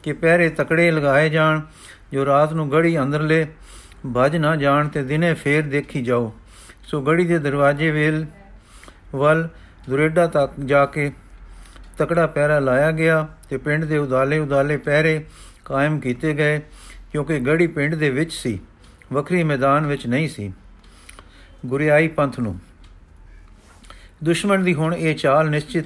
ਕਿ 0.03 0.13
ਪਹਿਰੇ 0.13 0.50
ਤਕੜੇ 0.50 0.92
ਲਗਾਏ 0.92 1.30
ਜਾਣ, 1.30 1.62
ਜੋ 2.12 2.25
ਰਾਤ 2.25 2.53
ਨੂੰ 2.53 2.71
ਗੜੀ 2.71 3.00
ਅੰਦਰਲੇ 3.00 3.48
ਭਜ 4.18 4.38
ਨਾ 4.38 4.56
ਜਾਣ 4.56 4.88
ਤੇ 4.88 5.03
ਦਿਨੇ 5.03 5.33
ਫੇਰ 5.33 5.62
ਦੇਖੀ 5.62 6.01
ਜਾਓ। 6.01 6.33
ਸੋ 6.83 7.01
ਗੜੀ 7.01 7.25
ਦੇ 7.25 7.39
ਦਰਵਾਜ਼ੇ 7.39 7.92
ਵੇਲ 7.92 8.25
ਵੱਲ 9.15 9.50
ਦੁਰੇਡਾ 9.89 10.28
ਤੱਕ 10.28 10.51
ਜਾ 10.66 10.86
ਕੇ 10.86 11.12
ਤਕੜਾ 11.98 12.25
ਪਹਿਰਾ 12.28 12.60
ਲਾਇਆ 12.60 12.92
ਗਿਆ 12.92 13.28
ਤੇ 13.50 13.57
ਪਿੰਡ 13.57 13.86
ਦੇ 13.86 13.98
ਉਦਾਲੇ 13.98 14.39
ਉਦਾਲੇ 14.39 14.78
ਪਹਿਰੇ 14.78 15.24
ਕਾਇਮ 15.66 16.00
ਕੀਤੇ 16.00 16.34
ਗਏ, 16.34 16.60
ਕਿਉਂਕਿ 17.12 17.39
ਗੜੀ 17.39 17.68
ਪਿੰਡ 17.68 17.95
ਦੇ 17.95 18.10
ਵਿੱਚ 18.10 18.34
ਸੀ, 18.34 18.60
ਵੱਖਰੀ 19.13 19.44
ਮੈਦਾਨ 19.44 19.86
ਵਿੱਚ 19.86 20.07
ਨਹੀਂ 20.07 20.30
ਸੀ। 20.30 20.51
ਗੁਰਿਆਈ 21.66 22.07
ਪੰਥ 22.07 22.39
ਨੂੰ 22.39 22.60
ਦੁਸ਼ਮਣ 24.24 24.63
ਦੀ 24.63 24.74
ਹੁਣ 24.74 24.95
ਇਹ 24.95 25.16
ਚਾਲ 25.16 25.50
ਨਿਸ਼ਚਿਤ 25.50 25.86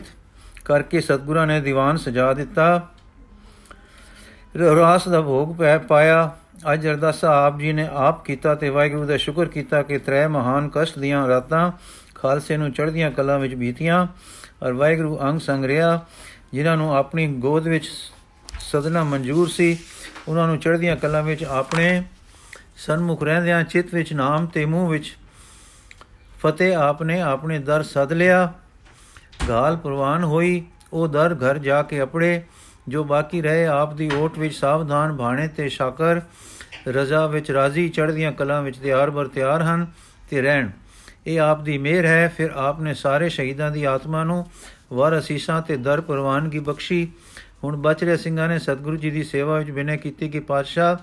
ਕਰਕੇ 0.65 1.01
ਸਤਗੁਰਾਂ 1.01 1.48
ਨੇ 1.48 1.59
ਦੀਵਾਨ 1.62 1.98
ਸਜਾ 1.98 2.33
ਦਿੱਤਾ। 2.33 2.88
ਰਾਸ 4.59 5.07
ਦਾ 5.07 5.21
ਭੋਗ 5.21 5.56
ਪੈ, 5.56 5.77
ਪਾਇਆ। 5.77 6.31
ਅੱਜ 6.74 6.88
ਅਰਦਾਸਾ 6.88 7.45
ਆਪ 7.45 7.59
ਜੀ 7.59 7.71
ਨੇ 7.74 7.88
ਆਪ 7.92 8.25
ਕੀਤਾ 8.25 8.53
ਤੇ 8.56 8.69
ਵਾਹਿਗੁਰੂ 8.69 9.06
ਦਾ 9.06 9.18
ਸ਼ੁਕਰ 9.18 9.45
ਕੀਤਾ 9.45 9.81
ਕਿ 9.81 9.98
ਤ੍ਰੈ 9.98 10.27
ਮਹਾਨ 10.27 10.69
ਕਸ਼ਟ 10.74 11.00
ਦੀਆਂ 11.00 11.27
ਰਾਤਾਂ 11.27 11.71
ਖਾਲਸੇ 12.21 12.57
ਨੂੰ 12.57 12.71
ਚੜ੍ਹਦੀਆਂ 12.71 13.12
ਕਲਾਂ 13.12 13.39
ਵਿੱਚ 13.39 13.56
ਬੀਤੀਆਂ 13.56 14.07
ਔਰ 14.63 14.73
ਵਾਹਿਗੁਰੂ 14.73 15.19
ਅੰਗ 15.21 15.39
ਸੰਗ 15.39 15.65
ਰਿਆ 15.65 16.00
ਜਿਨ੍ਹਾਂ 16.53 16.77
ਨੂੰ 16.77 16.95
ਆਪਣੀ 16.95 17.27
ਗੋਦ 17.27 17.68
ਵਿੱਚ 17.68 17.89
ਸਦਨਾ 18.59 19.03
ਮਨਜ਼ੂਰ 19.03 19.47
ਸੀ, 19.47 19.77
ਉਹਨਾਂ 20.27 20.47
ਨੂੰ 20.47 20.57
ਚੜ੍ਹਦੀਆਂ 20.59 20.95
ਕਲਾਂ 20.95 21.23
ਵਿੱਚ 21.23 21.44
ਆਪਣੇ 21.44 22.03
ਸਨਮੁਖ 22.77 23.23
ਰਹਿੰਦਿਆਂ 23.23 23.63
ਚਿੱਤ 23.63 23.94
ਵਿੱਚ 23.94 24.13
ਨਾਮ 24.13 24.45
ਤੇ 24.45 24.65
ਮੂੰਹ 24.65 24.89
ਵਿੱਚ 24.89 25.15
ਫਤਿਹ 26.39 26.77
ਆਪਨੇ 26.77 27.21
ਆਪਣੇ 27.21 27.59
ਦਰ 27.59 27.83
ਸਦ 27.83 28.13
ਲਿਆ। 28.13 28.53
ਗਾਲ 29.50 29.77
ਪ੍ਰਵਾਨ 29.77 30.24
ਹੋਈ, 30.24 30.63
ਉਹ 30.94 31.07
ਦਰ 31.07 31.35
ਘਰ 31.35 31.57
ਜਾ 31.57 31.81
ਕੇ 31.83 32.00
ਆਪਣੇ 32.00 32.41
ਜੋ 32.88 33.03
ਬਾਕੀ 33.03 33.41
ਰਹੇ 33.41 33.65
ਆਪ 33.65 33.94
ਦੀ 33.94 34.09
ਓਟ 34.15 34.38
ਵਿੱਚ 34.39 34.56
ਸਾਵਧਾਨ, 34.56 35.12
ਬਾਣੇ 35.12 35.47
ਤੇ 35.47 35.69
ਸ਼ਾਕਰ 35.69 36.21
ਰਜ਼ਾ 36.88 37.27
ਵਿੱਚ 37.27 37.51
ਰਾਜ਼ੀ, 37.51 37.89
ਚੜ੍ਹਦੀਆਂ 37.89 38.31
ਕਲਾਂ 38.31 38.62
ਵਿੱਚ 38.62 38.77
ਤਿਆਰ 38.77 39.09
ਬਰ 39.09 39.27
ਤਿਆਰ 39.27 39.62
ਹਨ 39.62 39.88
ਤੇ 40.29 40.41
ਰਹਿਣ। 40.41 40.69
ਇਹ 41.27 41.39
ਆਪ 41.39 41.62
ਦੀ 41.62 41.77
ਮਿਹਰ 41.77 42.06
ਹੈ, 42.06 42.27
ਫਿਰ 42.27 42.51
ਆਪ 42.51 42.81
ਨੇ 42.81 42.94
ਸਾਰੇ 42.94 43.29
ਸ਼ਹੀਦਾਂ 43.29 43.71
ਦੀ 43.71 43.83
ਆਤਮਾ 43.83 44.23
ਨੂੰ 44.23 44.45
ਵਰ 44.94 45.18
ਅਸੀਸਾਂ 45.19 45.62
ਤੇ 45.62 45.77
ਦਰ 45.77 46.01
ਪ੍ਰਵਾਨਗੀ 46.01 46.59
ਬਖਸ਼ੀ। 46.59 47.07
ਹੁਣ 47.63 47.75
ਬਚ 47.75 48.03
ਰਹੇ 48.03 48.18
ਸਿੰਘਾਂ 48.18 48.47
ਨੇ 48.50 48.59
ਸਤਿਗੁਰੂ 48.59 48.97
ਜੀ 48.97 49.12
ਦੀ 49.12 49.23
ਸੇਵਾ 49.23 49.57
ਵਿੱਚ 49.57 49.71
ਬਿਨੇ 49.71 49.97
ਕੀਤੀ 49.97 50.29
ਕਿ 50.29 50.39
ਪਾਤਸ਼ਾਹ, 50.39 50.95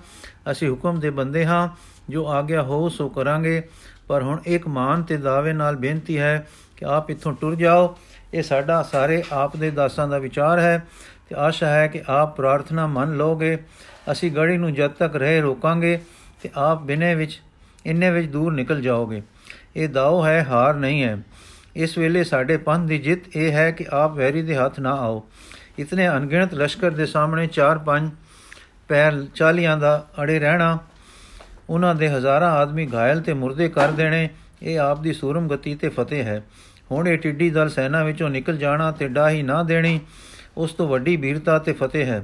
ਅਸੀਂ 0.51 0.69
ਹੁਕਮ 0.69 0.99
ਦੇ 0.99 1.09
ਬੰਦੇ 1.09 1.45
ਹਾਂ, 1.45 1.69
ਜੋ 2.09 2.27
ਆਗਿਆ 2.27 2.61
ਹੋ, 2.61 2.89
ਸੋ 2.89 3.09
ਕਰਾਂਗੇ। 3.09 3.61
ਪਰ 4.07 4.23
ਹੁਣ 4.23 4.39
ਇੱਕ 4.45 4.67
ਮਾਨ 4.67 5.03
ਤੇ 5.03 5.17
ਦਾਅਵੇ 5.17 5.53
ਨਾਲ 5.53 5.75
ਬੇਨਤੀ 5.75 6.17
ਹੈ 6.19 6.47
ਕਿ 6.77 6.85
ਆਪ 6.85 7.11
ਇੱਥੋਂ 7.11 7.33
ਟੁਰ 7.33 7.55
ਜਾਓ। 7.55 7.97
ਇਹ 8.33 8.43
ਸਾਡਾ 8.43 8.81
ਸਾਰੇ 8.83 9.23
ਆਪ 9.31 9.57
ਦੇ 9.57 9.71
ਦਾਸਾਂ 9.71 10.07
ਦਾ 10.07 10.17
ਵਿਚਾਰ 10.17 10.59
ਹੈ 10.59 10.85
ਤੇ 11.29 11.35
ਆਸ਼ਾ 11.35 11.67
ਹੈ 11.67 11.87
ਕਿ 11.87 12.01
ਆਪ 12.09 12.35
ਪ੍ਰਾਰਥਨਾ 12.35 12.87
ਮੰਨ 12.87 13.17
ਲੋਗੇ 13.17 13.57
ਅਸੀਂ 14.11 14.31
ਗੜੀ 14.31 14.57
ਨੂੰ 14.57 14.73
ਜਦ 14.73 14.91
ਤੱਕ 14.91 15.15
ਰਹੇ 15.15 15.41
ਰੋਕਾਂਗੇ 15.41 15.99
ਤੇ 16.41 16.49
ਆਪ 16.55 16.81
ਬਿਨੇ 16.81 17.15
ਵਿੱਚ, 17.15 17.41
ਇੰਨੇ 17.85 18.11
ਵਿੱਚ 18.11 18.27
ਦੂਰ 18.27 18.53
ਨਿਕਲ 18.53 18.81
ਜਾਓਗੇ। 18.81 19.21
ਇਹ 19.75 19.89
ਦਾਅ 19.89 20.25
ਹੈ, 20.25 20.45
ਹਾਰ 20.49 20.73
ਨਹੀਂ 20.73 21.03
ਹੈ। 21.03 21.17
ਇਸ 21.75 21.97
ਵੇਲੇ 21.97 22.23
ਸਾਡੇ 22.23 22.57
ਪੰਥ 22.57 22.87
ਦੀ 22.87 22.97
ਜਿੱਤ 22.97 23.35
ਇਹ 23.35 23.51
ਹੈ 23.51 23.71
ਕਿ 23.71 23.85
ਆਪ 23.91 24.15
ਵੈਰੀ 24.15 24.41
ਦੇ 24.41 24.55
ਹੱਥ 24.55 24.79
ਨਾ 24.79 24.91
ਆਓ। 24.91 25.29
ਇਤਨੇ 25.79 26.07
ਅਣਗਿਣਤ 26.09 26.53
ਲਸ਼ਕਰ 26.53 26.91
ਦੇ 26.91 27.05
ਸਾਹਮਣੇ 27.05 27.47
4-5 27.47 28.11
ਪੈਰ 28.87 29.25
ਚਾਲੀਆਂ 29.35 29.77
ਦਾ 29.77 30.07
ਅੜੇ 30.21 30.39
ਰਹਿਣਾ, 30.39 30.77
ਉਹਨਾਂ 31.69 31.95
ਦੇ 31.95 32.09
ਹਜ਼ਾਰਾਂ 32.09 32.51
ਆਦਮੀ 32.51 32.87
ਘਾਇਲ 32.93 33.21
ਤੇ 33.21 33.33
ਮੁਰਦੇ 33.33 33.69
ਕਰ 33.69 33.91
ਦੇਣੇ, 33.91 34.29
ਇਹ 34.63 34.79
ਆਪ 34.79 35.01
ਦੀ 35.01 35.13
ਸੂਰਮ 35.13 35.47
ਗਤੀ 35.47 35.75
ਤੇ 35.75 35.89
ਫਤਿਹ 35.89 36.23
ਹੈ। 36.23 36.41
ਹੁਣ 36.91 37.07
ਇਹ 37.07 37.17
ਟਿੱਡੀ 37.17 37.49
ਦਲ 37.49 37.69
ਸੈਨਾ 37.69 38.03
ਵਿੱਚੋਂ 38.03 38.29
ਨਿਕਲ 38.29 38.57
ਜਾਣਾ 38.57 38.91
ਤੇ 38.91 39.07
ਡਾਹੀ 39.07 39.43
ਨਾ 39.43 39.63
ਦੇਣੀ, 39.63 39.99
ਉਸ 40.57 40.73
ਤੋਂ 40.73 40.87
ਵੱਡੀ 40.87 41.15
ਵੀਰਤਾ 41.17 41.59
ਤੇ 41.59 41.73
ਫਤਿਹ 41.73 42.05
ਹੈ। 42.05 42.23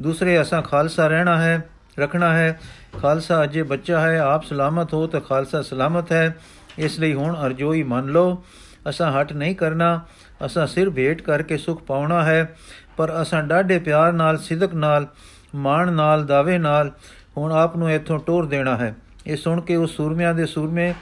ਦੂਸਰੇ, 0.00 0.40
ਅਸਾਂ 0.40 0.62
ਖਾਲਸਾ 0.62 1.06
ਰਹਿਣਾ 1.06 1.42
ਹੈ, 1.42 1.68
ਰੱਖਣਾ 1.98 2.32
ਹੈ। 2.38 2.60
ਖਾਲਸਾ 3.00 3.44
ਅਜੇ 3.44 3.62
ਬੱਚਾ 3.62 4.00
ਹੈ, 4.00 4.18
ਆਪ 4.20 4.44
ਸਲਾਮਤ 4.44 4.94
ਹੋ 4.94 5.06
ਤਾਂ 5.06 5.20
ਖਾਲਸਾ 5.20 5.62
ਸਲਾਮਤ 5.62 6.12
ਹੈ। 6.12 6.36
ਇਸ 6.78 7.00
ਲਈ 7.00 7.14
ਹੁਣ 7.14 7.46
ਅਰਜੋਈ 7.46 7.82
ਮੰਨ 7.82 8.06
ਲਓ, 8.06 8.44
ਅਸਾਂ 8.88 9.12
ਹਟ 9.12 9.32
ਨਹੀਂ 9.32 9.56
ਕਰਨਾ, 9.56 10.00
ਅਸਾਂ 10.46 10.66
ਸਿਰ 10.66 10.90
ਭੇਟ 10.90 11.22
ਕਰਕੇ 11.22 11.56
ਸੁਖ 11.56 11.82
ਪਾਉਣਾ 11.82 12.24
ਹੈ, 12.24 12.56
ਪਰ 12.96 13.22
ਅਸਾਂ 13.22 13.42
ਡਾਢੇ 13.42 13.78
ਪਿਆਰ 13.78 14.12
ਨਾਲ, 14.12 14.38
ਸਿਦਕ 14.38 14.74
ਨਾਲ, 14.74 15.06
ਮਾਣ 15.54 15.92
ਨਾਲ 15.92 16.26
ਦਾਵੇ 16.26 16.58
ਨਾਲ 16.58 16.92
ਹੁਣ 17.36 17.52
ਆਪ 17.52 17.76
ਨੂੰ 17.76 17.92
ਇੱਥੋਂ 17.92 18.18
ਟੋਰ 18.18 18.46
ਦੇਣਾ 18.46 18.76
ਹੈ। 18.76 18.94
ਇਹ 19.26 19.36
ਸੁਣ 19.36 19.60
ਕੇ 19.60 19.76
ਉਸ 19.76 19.96
ਸੂਰਮਿਆਂ 19.96 20.34
ਦੇ 20.34 20.46
ਸੂਰਮੇ, 20.46 20.94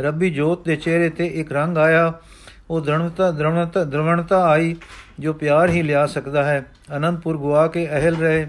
ਰੱਬੀ 0.00 0.30
ਜੋਤ 0.30 0.64
ਦੇ 0.64 0.76
ਚਿਹਰੇ 0.76 1.08
ਤੇ 1.10 1.26
ਇੱਕ 1.26 1.52
ਰੰਗ 1.52 1.78
ਆਇਆ। 1.78 2.12
ਉਹ 2.70 2.80
ਦ੍ਰਵਣਤਾ 2.80 3.30
ਦ੍ਰਵਣਤਾ 3.30 3.84
ਦ੍ਰਵਣਤਾ 3.84 4.44
ਆਈ, 4.44 4.76
ਜੋ 5.20 5.32
ਪਿਆਰ 5.32 5.68
ਹੀ 5.68 5.82
ਲਿਆ 5.82 6.06
ਸਕਦਾ 6.06 6.44
ਹੈ। 6.44 6.66
ਅਨੰਦਪੁਰ 6.96 7.36
ਗੁਆ 7.36 7.66
ਕੇ 7.66 7.88
ਅਹਲ 7.90 8.16
ਰਹੇ, 8.16 8.46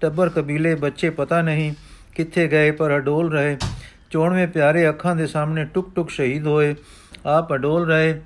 ਟੱਬਰ 0.00 0.28
ਕਬੀਲੇ 0.28 0.74
ਬੱਚੇ 0.74 1.10
ਪਤਾ 1.10 1.42
ਨਹੀਂ 1.42 1.72
ਕਿੱਥੇ 2.14 2.48
ਗਏ, 2.48 2.70
ਪਰ 2.70 2.96
ਅਡੋਲ 2.96 3.32
ਰਹੇ। 3.32 3.56
ਚੋਣਵੇਂ 4.10 4.48
ਪਿਆਰੇ 4.48 4.88
ਅੱਖਾਂ 4.88 5.16
ਦੇ 5.16 5.26
ਸਾਹਮਣੇ 5.26 5.64
ਟੁਕ 5.64 5.94
ਟੁਕ 5.94 6.10
ਸ਼ਹੀਦ 6.10 6.46
ਹੋਏ। 6.46 6.74
ਆਪ 7.26 7.54
ਅਡੋਲ 7.54 7.88
ਰਹੇ। 7.88 8.20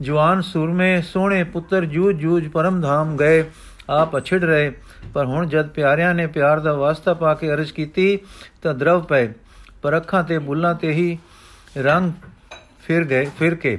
ਜਵਾਨ 0.00 0.40
ਸੂਰਮੇ, 0.40 1.02
ਸੋਹਣੇ 1.02 1.44
ਪੁੱਤਰ 1.44 1.84
ਜੂਜ 1.84 2.16
ਜੂਜ 2.16 2.48
ਪਰਮ 2.48 2.80
ਧਾਮ 2.80 3.16
ਗਏ। 3.16 3.44
ਆਪ 3.90 4.18
ਅਛੜ 4.18 4.44
ਰਹੇ। 4.44 4.72
ਪਰ 5.14 5.24
ਹੁਣ 5.24 5.46
ਜਦ 5.46 5.68
ਪਿਆਰਿਆਂ 5.68 6.14
ਨੇ 6.14 6.26
ਪਿਆਰ 6.26 6.60
ਦਾ 6.60 6.74
ਵਾਸਤਾ 6.74 7.14
ਪਾ 7.14 7.34
ਕੇ 7.34 7.52
ਅਰਜ਼ 7.54 7.72
ਕੀਤੀ, 7.72 8.18
ਤਾਂ 8.62 8.74
ਦਰਵ 8.74 9.02
ਪਏ। 9.02 9.32
ਪਰ 9.82 9.96
ਅੱਖਾਂ 9.96 10.24
ਤੇ 10.24 10.38
ਬੁੱਲਾਂ 10.38 10.74
ਤੇ 10.74 10.90
ਹੀ 10.90 11.18
ਰੰਗ 11.78 12.12
ਫਿਰ 12.86 13.04
ਗਏ, 13.04 13.26
ਫਿਰ 13.38 13.54
ਕੇ। 13.54 13.78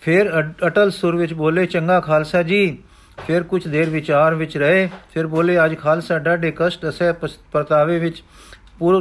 ਫਿਰ 0.00 0.40
ਅਟਲ 0.66 0.90
ਸੁਰ 0.90 1.16
ਵਿੱਚ 1.16 1.34
ਬੋਲੇ, 1.34 1.66
ਚੰਗਾ 1.66 2.00
ਖਾਲਸਾ 2.00 2.42
ਜੀ। 2.42 2.78
ਫਿਰ 3.26 3.42
ਕੁਝ 3.42 3.68
ਦੇਰ 3.68 3.90
ਵਿਚਾਰ 3.90 4.34
ਵਿੱਚ 4.34 4.56
ਰਹੇ। 4.56 4.88
ਫਿਰ 5.14 5.26
ਬੋਲੇ, 5.26 5.64
ਅੱਜ 5.64 5.78
ਖਾਲਸਾ 5.78 6.18
ਡਾਢੇ 6.18 6.52
ਕਸ਼ਟ 6.56 6.88
ਅਸੇ 6.88 7.12
ਪਰਤਾਵੇ 7.52 7.98
ਵਿੱਚ। 7.98 8.22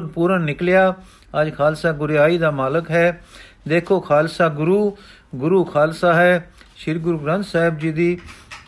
ਪੂਰਨ 0.07 0.41
ਨਿਕਲਿਆ। 0.41 0.95
ਅੱਜ 1.41 1.53
ਖਾਲਸਾ 1.53 1.91
ਗੁਰਿਆਈ 1.91 2.37
ਦਾ 2.37 2.51
ਮਾਲਕ 2.51 2.91
ਹੈ। 2.91 3.21
ਦੇਖੋ 3.67 3.99
ਖਾਲਸਾ 3.99 4.49
ਗੁਰੂ 4.49 4.97
ਗੁਰੂ 5.35 5.63
ਖਾਲਸਾ 5.63 6.13
ਹੈ। 6.13 6.51
ਸ੍ਰੀ 6.77 6.99
ਗੁਰੂ 6.99 7.19
ਗ੍ਰੰਥ 7.19 7.43
ਸਾਹਿਬ 7.43 7.77
ਜੀ 7.77 7.91
ਦੀ 7.91 8.19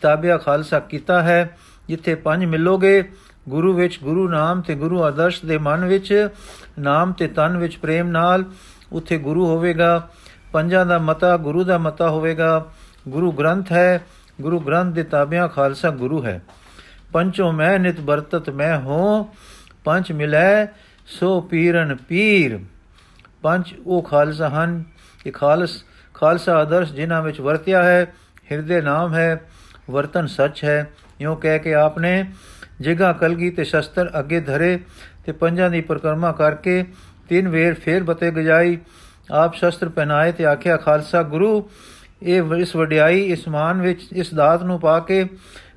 ਤਾਬਿਆ 0.01 0.38
ਖਾਲਸਾ 0.38 0.80
ਕੀਤਾ 0.80 1.22
ਹੈ। 1.22 1.58
ਜਿੱਥੇ 1.88 2.15
ਪੰਜ 2.15 2.46
ਮਿਲੋਗੇ, 2.46 3.12
ਗੁਰੂ 3.50 3.74
ਵਿੱਚ 3.74 4.00
ਗੁਰੂ 4.03 4.30
ਨਾਮ 4.30 4.62
ਤੇ 4.62 4.75
ਗੁਰੂ 4.75 5.03
ਆਦਰਸ਼ 5.03 5.46
ਦੇ 5.46 5.58
ਮਨ 5.58 5.86
ਵਿੱਚ, 5.86 6.30
ਨਾਮ 6.80 7.13
ਤੇ 7.13 7.27
ਤਨ 7.27 7.58
ਵਿੱਚ 7.58 7.77
ਪ੍ਰੇਮ 7.77 8.08
ਨਾਲ 8.08 8.46
ਉੱਥੇ 8.91 9.18
ਗੁਰੂ 9.18 9.46
ਹੋਵੇਗਾ। 9.46 10.10
ਪੰਜਾਂ 10.53 10.86
ਦਾ 10.86 10.98
ਮਤਾ 11.00 11.38
ਗੁਰੂ 11.38 11.63
ਦਾ 11.63 11.77
ਮਤਾ 11.77 12.10
ਹੋਵੇਗਾ। 12.10 12.65
ਗੁਰੂ 13.08 13.32
ਗ੍ਰੰਥ 13.32 13.72
ਹੈ। 13.72 14.01
ਗੁਰੂ 14.41 14.60
ਗ੍ਰੰਥ 14.60 14.96
ਦੇ 14.96 15.03
ਤਾਬਿਆਂ 15.03 15.48
ਖਾਲਸਾ 15.48 15.89
ਗੁਰੂ 15.89 16.25
ਹੈ। 16.25 16.41
ਪੰਚੋ 17.13 17.51
ਮੈਂ 17.51 17.80
ਨਿਤ 17.80 18.00
ਬਰਤਤ 18.00 18.50
ਮੈਂ 18.50 18.80
ਹੋ 18.80 19.30
ਪੰਜ 19.84 20.12
ਮਿਲੈ 20.12 20.65
ਸੋ 21.20 21.41
ਪੀਰਨ 21.41 21.96
ਪੀਰ। 21.96 22.60
ਪੰਜ 23.41 23.74
ਉਹ 23.86 24.03
ਖਾਲਸਾ 24.03 24.50
ਹਨ, 24.50 24.84
ਇਹ 25.25 25.32
ਖਾਲਸ, 25.32 25.84
ਖਾਲਸਾ 26.13 26.56
ਆਦਰਸ਼ 26.56 26.94
ਜਿਨ੍ਹਾਂ 26.94 27.22
ਵਿੱਚ 27.22 27.41
ਵਰਤਿਆ 27.41 27.84
ਹੈ, 27.84 28.13
ਹਿਰਦੇ 28.51 28.82
ਨਾਮ 28.82 29.13
ਹੈ, 29.13 29.41
ਵਰਤਨ 29.89 30.27
ਸੱਚ 30.27 30.63
ਹੈ। 30.63 30.91
ਇਉਂ 31.22 31.36
ਕਹਿ 31.38 31.60
ਕੇ 31.60 31.74
ਆਪਨੇ 31.74 32.32
ਜਗਾ 32.82 33.13
ਕਲਗੀ 33.13 33.50
ਤੇ 33.50 33.63
ਸ਼ਸਤਰ 33.63 34.12
ਅੱਗੇ 34.20 34.39
ਧਰੇ 34.39 34.80
ਤੇ 35.25 35.32
ਪੰਜਾਂ 35.32 35.70
ਦੀ 35.70 35.82
ਪਰਕਰਮਾ 35.82 36.32
ਕਰਕੇ 36.32 36.86
ਤਿੰਨ 37.30 37.50
ਵੇਰ 37.50 37.74
ਫੇਰ 37.74 38.03
ਬਤੇ 38.03 38.32
ਗਜਾਈ। 38.32 38.77
ਆਪ 39.32 39.56
ਸ਼ਸਤਰ 39.56 39.89
ਪਹਿਨਾਏ 39.89 40.32
ਤੇ 40.32 40.46
ਆਖਿਆ, 40.46 40.77
ਖਾਲਸਾ 40.77 41.24
ਗੁਰੂ, 41.24 41.70
ਇਹ 42.22 42.44
ਇਸ 42.58 42.75
ਵਡਿਆਈ, 42.75 43.22
ਇਸ 43.22 43.48
ਮਾਨ 43.48 43.82
ਵਿੱਚ, 43.82 44.01
ਇਸ 44.13 44.34
ਦਾਤ 44.34 44.63
ਨੂੰ 44.63 44.80
ਪਾ 44.80 45.00
ਕੇ 45.00 45.25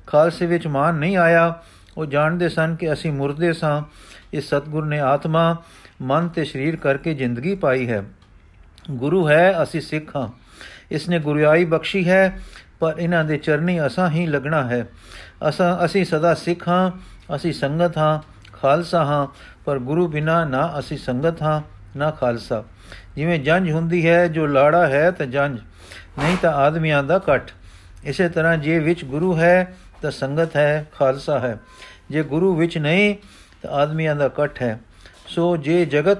ਖਾਲਸੇ 0.07 0.45
ਵਿੱਚ 0.45 0.67
ਮਾਨ 0.67 0.95
ਨਹੀਂ 0.95 1.17
ਆਇਆ। 1.17 1.61
ਉਹ 1.97 2.05
ਜਾਣਦੇ 2.05 2.49
ਸਨ 2.49 2.75
ਕਿ 2.75 2.93
ਅਸੀਂ 2.93 3.11
ਮੁਰਦੇ 3.11 3.53
ਸਾਂ। 3.53 3.83
ਇਸ 4.35 4.47
ਸਤਗੁਰ 4.47 4.85
ਨੇ 4.85 4.99
ਆਤਮਾ, 4.99 5.57
ਮਨ 6.01 6.27
ਤੇ 6.27 6.45
ਸਰੀਰ 6.45 6.75
ਕਰਕੇ 6.75 7.13
ਜ਼ਿੰਦਗੀ 7.13 7.55
ਪਾਈ 7.55 7.89
ਹੈ। 7.89 8.03
ਗੁਰੂ 8.91 9.29
ਹੈ, 9.29 9.63
ਅਸੀਂ 9.63 9.81
ਸਿੱਖ 9.81 10.15
ਹਾਂ। 10.15 10.27
ਇਸ 10.91 11.09
ਨੇ 11.09 11.19
ਗੁਰਿਆਈ 11.19 11.65
ਬਖਸ਼ੀ 11.65 12.09
ਹੈ, 12.09 12.39
ਪਰ 12.79 12.95
ਇਹਨਾਂ 12.99 13.23
ਦੇ 13.23 13.37
ਚਰਨੀ 13.37 13.85
ਅਸਾਂ 13.85 14.09
ਹੀ 14.09 14.27
ਲੱਗਣਾ 14.27 14.63
ਹੈ। 14.67 14.87
ਅਸਾਂ, 15.49 15.85
ਅਸੀਂ 15.85 16.05
ਸਦਾ 16.05 16.33
ਸਿੱਖ 16.33 16.67
ਹਾਂ, 16.67 16.91
ਅਸੀਂ 17.35 17.53
ਸੰਗਤ 17.53 17.97
ਹਾਂ, 17.97 18.19
ਖਾਲਸਾ 18.53 19.05
ਹਾਂ, 19.05 19.27
ਪਰ 19.65 19.79
ਗੁਰੂ 19.79 20.07
ਬਿਨਾ 20.07 20.45
ਨਾ 20.45 20.79
ਅਸੀਂ 20.79 20.97
ਸੰਗਤ 20.97 21.41
ਹਾਂ, 21.41 21.61
ਨਾ 21.97 22.11
ਖਾਲਸਾ। 22.11 22.63
ਜਿਵੇਂ 23.15 23.39
ਜੰਜ 23.39 23.71
ਹੁੰਦੀ 23.71 24.09
ਹੈ, 24.09 24.27
ਜੋ 24.27 24.45
ਲਾੜਾ 24.45 24.87
ਹੈ 24.87 25.11
ਤਾਂ 25.11 25.25
ਜੰਜ 25.25 25.59
ਨਹੀਂ 26.19 26.37
ਤਾਂ 26.41 26.53
ਆਦਮੀਆਂ 26.53 27.03
ਦਾ 27.03 27.15
ਇਕੱਠ 27.15 27.51
ਇਸੇ 28.03 28.29
ਤਰ੍ਹਾਂ 28.29 28.57
ਜੇ 28.57 28.79
ਵਿੱਚ 28.79 29.05
ਗੁਰੂ 29.05 29.37
ਹੈ, 29.37 29.77
ਤਾਂ 30.01 30.11
ਸੰਗਤ 30.11 30.55
ਹੈ, 30.55 30.85
ਖਾਲਸਾ 30.99 31.39
ਹੈ। 31.39 31.59
ਜੇ 32.09 32.23
ਗੁਰੂ 32.23 32.55
ਵਿੱਚ 32.55 32.77
ਨਹੀਂ 32.77 33.15
ਤਾਂ 33.15 33.34
ਆਦਮੀਆਂ 33.65 34.15
ਦਾ 34.15 34.25
ਇਕੱਠ 34.25 34.61
ਹੈ। 34.61 34.79
ਸੋ 35.27 35.57
ਜੇ 35.57 35.85
ਜਗਤ, 35.85 36.17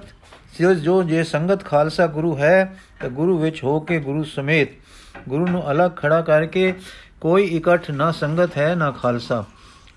ਜੋ 0.82 1.04
ਜੇ 1.04 1.24
ਸੰਗਤ 1.24 1.66
ਖਾਲਸਾ 1.66 2.08
ਗੁਰੂ 2.08 2.38
ਹੈ, 2.38 2.78
ਤਾਂ 3.02 3.10
ਗੁਰੂ 3.10 3.38
ਵਿੱਚ 3.38 3.64
ਹੋ 3.64 3.80
ਕੇ 3.80 4.00
ਗੁਰੂ 4.00 4.24
ਸਮੇਤ 4.24 4.70
ਗੁਰੂ 5.30 5.48
ਨੂੰ 5.48 5.72
ਅਲੱਗ 5.72 5.92
ਖੜਾ 5.96 6.22
ਕਰਕੇ 6.22 6.74
ਕੋਈ 7.22 7.44
ਇਕੱਠ 7.44 7.92
ਨਾ 7.92 8.12
ਸੰਗਤ 8.12 8.58
ਹੈ, 8.58 8.76
ਨਾ 8.76 8.92
ਖਾਲਸਾ। 8.92 9.46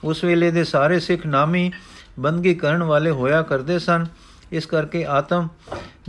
ਉਸ 0.05 0.25
ਵੇਲੇ 0.25 0.51
ਦੇ 0.51 0.65
ਸਾਰੇ 0.65 1.01
ਸਿੱਖ 1.01 1.27
ਨਾਮੀ 1.27 1.73
ਬੰਦਗੀ 2.21 2.55
ਕਰਨ 2.55 2.83
ਵਾਲੇ 2.83 3.11
ਹੋਇਆ 3.11 3.43
ਕਰਦੇ 3.43 3.79
ਸਨ। 3.79 4.07
ਇਸ 4.53 4.67
ਕਰਕੇ 4.67 5.07
ਆਤਮ 5.07 5.49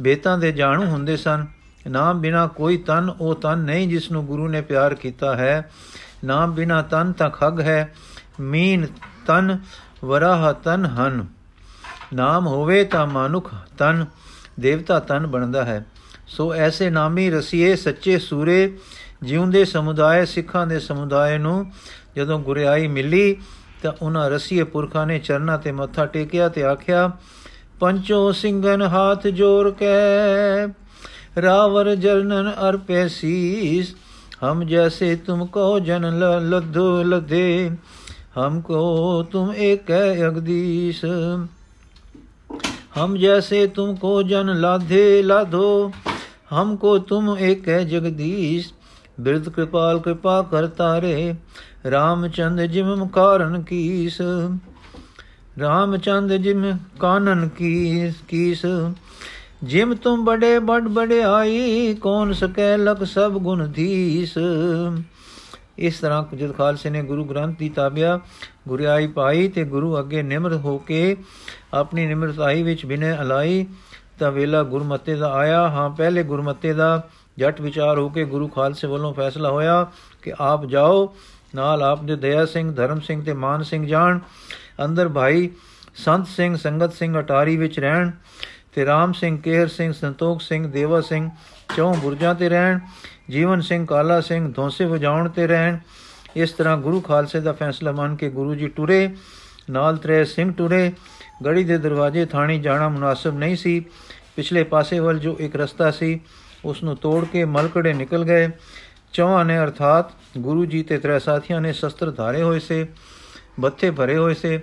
ਬੇਤਾਂ 0.02 0.38
ਦੇ 0.38 0.52
ਜਾਣੂ 0.52 0.86
ਹੁੰਦੇ 0.86 1.18
ਸਨ। 1.18 1.46
ਨਾਮ 1.88 2.22
ਬਿਨਾ 2.22 2.48
ਕੋਈ 2.48 2.78
ਤਨ, 2.78 3.14
ਉਹ 3.20 3.36
ਤਨ 3.36 3.58
ਨਹੀਂ 3.58 3.88
ਜਿਸ 3.88 4.12
ਨੂੰ 4.12 4.26
ਗੁਰੂ 4.26 4.48
ਨੇ 4.48 4.62
ਪਿਆਰ 4.62 4.96
ਕੀਤਾ 4.96 5.36
ਹੈ। 5.36 5.72
ਨਾਮ 6.26 6.52
ਬਿਨਾ 6.52 6.82
ਤਨ 6.82 7.12
ਤਾਂ 7.12 7.30
ਖਗ 7.30 7.62
ਹੈ। 7.62 7.94
ਮੀਨ 8.40 8.86
ਤਨ 9.28 9.58
ਵਰਾਹ 10.06 10.54
ਤਨ 10.54 10.86
ਹਨ। 10.86 11.26
ਨਾਮ 12.14 12.48
ਹੋਵੇ 12.48 12.84
ਤਾਂ 12.84 13.08
ਮਾਨੁਖ 13.08 13.54
ਤਨ, 13.78 14.06
ਦੇਵਤਾ 14.60 15.00
ਤਨ 15.00 15.28
ਬਣਦਾ 15.28 15.66
ਹੈ। 15.66 15.86
ਸੋ 16.28 16.54
ਐਸੇ 16.54 16.90
ਨਾਮੀ 16.90 17.30
ਰਸੀਏ 17.30 17.76
ਸੱਚੇ 17.76 18.20
ਸੂਰੇ, 18.20 18.78
ਜਿਉਂਦੇ 19.24 19.66
ਸਮੁਦਾਇ 19.66 20.26
ਸਿੱਖਾਂ 20.26 20.68
ਦੇ 20.68 20.80
ਸਮੁਦਾਇ 20.80 21.38
ਨੂੰ 21.38 21.72
ਜਦੋਂ 22.16 22.40
ਗੁਰਿਆਈ 22.40 22.88
ਮਿਲੀ, 22.88 23.38
ਤਾਂ 23.84 23.94
ਉਹਨਾਂ 24.02 24.30
ਰਸੀਏ 24.30 24.64
ਪੁਰਖਾਂ 24.64 25.08
ਨੇ 25.08 25.20
ਚਰਨਾਂ 25.20 25.58
ਤੇ 25.58 25.72
ਮੱਥਾ 25.72 26.06
ਟੇਕਿਆ 26.06 26.50
ਤੇ 26.50 26.64
ਆਖਿਆ, 26.64 27.12
ਪੰਚੋ 27.80 28.32
ਸਿੰਘਨ 28.32 28.82
ਹਾਥ 28.82 29.28
ਜੋੜ 29.28 29.70
ਕੇ, 29.70 29.86
ਰਾਵਰ 31.42 31.96
ਜਲਨਨ 31.96 32.54
ਅਰਪੇ 32.70 33.08
ਸੀਸ, 33.08 33.96
ਹਮ 34.44 34.64
ਜੈਸੇ 34.64 35.16
ਤੁਮ 35.16 35.46
ਕੋ 35.46 35.80
ਜਨ 35.80 36.20
ਲਧੋ 36.50 37.04
ਲਧੇ 37.04 37.72
ਹਮਕੋ 38.39 39.23
ਤੁਮ 39.33 39.53
ਏਕ 39.63 39.91
ਹੈ 39.91 40.29
ਅਗਦੀਸ਼ 40.29 41.05
हम 42.97 43.17
जैसे 43.17 43.61
तुमको 43.69 44.11
जन 44.25 44.51
लाधे 44.57 45.23
लाधो 45.23 45.69
हमको 46.51 46.91
तुम 47.05 47.31
एक 47.39 47.69
है 47.69 47.79
जगदीश 47.87 48.69
बिरद 49.21 49.49
कृपाल 49.57 49.99
कृपा 50.01 50.35
करता 50.53 50.91
रे 50.99 51.15
रामचंद्र 51.87 52.67
जिम 52.69 53.05
कारण 53.09 53.57
कीस 53.63 54.19
रामचंद्र 55.59 56.39
जिम 56.39 56.63
कानन 57.01 57.43
कीस 57.59 58.21
कीस 58.31 58.63
जिम 59.67 59.95
तुम 60.05 60.25
बड़े 60.25 60.53
बड़ 60.65 60.83
बड़े 60.93 61.21
आई 61.25 61.95
कौन 62.03 62.33
सकै 62.37 62.71
लख 62.81 63.03
सब 63.09 63.43
गुण 63.43 63.67
धीस 63.73 64.39
ਇਸ 65.80 66.00
ਤਰ੍ਹਾਂ 66.00 66.24
ਜਦ 66.36 66.56
ਖਾਲਸੇ 66.58 66.90
ਨੇ 66.90 67.02
ਗੁਰੂ 67.02 67.24
ਗ੍ਰੰਥ 67.26 67.58
ਦੀ 67.58 67.70
ਤਾਬਿਆ 67.70 68.20
ਗੁਰਿਆਈ 68.68 69.08
ਪਾਈ 69.08 69.48
ਤੇ 69.48 69.64
ਗੁਰੂ 69.64 70.00
ਅੱਗੇ 70.00 70.24
ਨਿਮਰ 70.24 70.56
ਹੋ 70.56 70.78
ਕੇ 70.78 71.16
ਆਪਣੀ 71.74 72.06
ਨਿਮਰਤਾਈ 72.06 72.64
ਵਿੱਚ 72.64 72.86
ਬਿਨੇ 72.86 73.12
ਅਲਾਈ, 73.22 73.66
ਤਾਂ 74.20 74.32
ਵੇਲਾ 74.32 74.64
ਗੁਰਮਤੇ 74.64 75.16
ਦਾ 75.16 75.32
ਆਇਆ। 75.34 75.68
ਹਾਂ, 75.70 75.90
ਪਹਿਲੇ 75.90 76.24
ਗੁਰਮਤੇ 76.24 76.74
ਦਾ 76.74 77.10
ਜੱਟ 77.38 77.62
ਵਿਚਾਰ 77.62 77.98
ਹੋ 77.98 78.10
ਕੇ 78.10 78.24
ਗੁਰੂ 78.26 78.48
ਖਾਲਸੇ 78.48 78.88
ਵੱਲੋਂ 78.88 79.14
ਫੈਸਲਾ 79.14 79.50
ਹੋਇਆ 79.50 79.86
ਕਿ 80.22 80.34
ਆਪ 80.40 80.66
ਜਾਓ, 80.66 81.14
ਨਾਲ 81.56 81.84
ਆਪ 81.84 82.04
ਦੇ 82.04 82.16
ਦਇਆ 82.16 82.46
ਸਿੰਘ, 82.46 82.72
ਧਰਮ 82.76 83.00
ਸਿੰਘ 83.00 83.24
ਤੇ 83.24 83.34
ਮਾਨ 83.34 83.64
ਸਿੰਘ 83.64 83.86
ਜਾਣ। 83.88 84.20
ਅੰਦਰ 84.86 85.10
ਭਾਈ 85.10 85.50
ਸੰਤ 85.96 86.28
ਸਿੰਘ, 86.28 86.56
ਸੰਗਤ 86.56 86.94
ਸਿੰਘ 86.94 87.20
ਅਟਾਰੀ 87.20 87.58
ਵਿੱਚ 87.58 87.80
ਰਹਿਣ 87.80 88.12
ਤੇ 88.76 88.86
ਰਾਮ 88.86 89.14
ਸਿੰਘ, 89.14 89.38
ਕੇਹਰ 89.38 89.68
ਸਿੰਘ, 89.68 89.94
ਸੰਤੋਖ 89.94 90.42
ਸਿੰਘ, 90.42 90.68
ਦੇਵਾ 90.68 91.02
ਸਿੰਘ 91.02 91.30
ਚੌਂ 91.76 91.94
ਬੁਰਜਾਂ 91.94 92.36
ਤੇ 92.36 92.50
ਰਹਿਣ। 92.50 92.80
ਜੀਵਨ 93.30 93.62
ਸਿੰਘ, 93.62 93.86
ਕਾਲਾ 93.86 94.20
ਸਿੰਘ, 94.22 94.52
ਧੌਂਸੇ 94.54 94.86
ਵਜਾਉਣ 94.86 95.30
ਤੇ 95.30 95.48
ਰਹਿਣ। 95.48 95.78
ਇਸ 96.36 96.52
ਤਰ੍ਹਾਂ 96.52 96.78
ਗੁਰੂ 96.78 97.02
ਖਾਲਸੇ 97.02 97.40
ਦਾ 97.40 97.54
ਫੈਸਲਾ 97.54 97.92
ਮੰਨ 97.92 98.16
ਕੇ 98.16 98.30
ਗੁਰੂ 98.30 98.56
ਜੀ 98.56 98.68
ਟੁਰੇ, 98.68 99.10
ਨਾਲ 99.70 99.98
ਤਰੇ 99.98 100.24
ਸਿੰਘ 100.26 100.54
ਟੁਰੇ। 100.54 100.92
ਗੜੀ 101.46 101.64
ਦੇ 101.64 101.78
ਦਰਵਾਜ਼ੇ, 101.78 102.26
ਥਾਣੀ 102.26 102.60
ਜਾਣਾ 102.60 102.90
ਮੁਨਾਸਬ 102.90 103.38
ਨਹੀਂ 103.38 103.56
ਸੀ। 103.56 103.86
ਪਿਛਲੇ 104.36 104.64
ਪਾਸੇ 104.64 105.00
ਵੱਲ 105.00 105.20
ਜੋ 105.20 105.36
ਇੱਕ 105.40 105.56
ਰਸਤਾ 105.56 105.92
ਸੀ 105.92 106.20
ਉਸ 106.66 106.84
ਨੂੰ 106.84 106.96
ਤੋੜ 106.96 107.26
ਕੇ 107.26 107.46
ਮਲਕੜੇ 107.46 107.94
ਨਿਕਲ 107.94 108.24
ਗਏ। 108.26 108.50
ਚੌਹਾਂ 109.14 109.46
ਨੇ 109.46 109.58
ਅਰਥਾਤ 109.60 110.12
ਗੁਰੂ 110.38 110.66
ਜੀ 110.66 110.84
ਤੇ 110.84 110.98
ਤਰੇ 110.98 111.20
ਸਾਥੀਆਂ 111.20 111.62
ਨੇ 111.62 111.74
ਸ਼ਸਤਰ 111.74 112.12
ਧਾਰੇ 112.12 112.42
ਹੋਏ 112.42 112.60
ਸੇ, 112.60 112.86
ਬੱਥੇ 113.60 113.92
ਭਰੇ 113.92 114.18
ਹੋਏ 114.18 114.34
ਸੇ। 114.34 114.60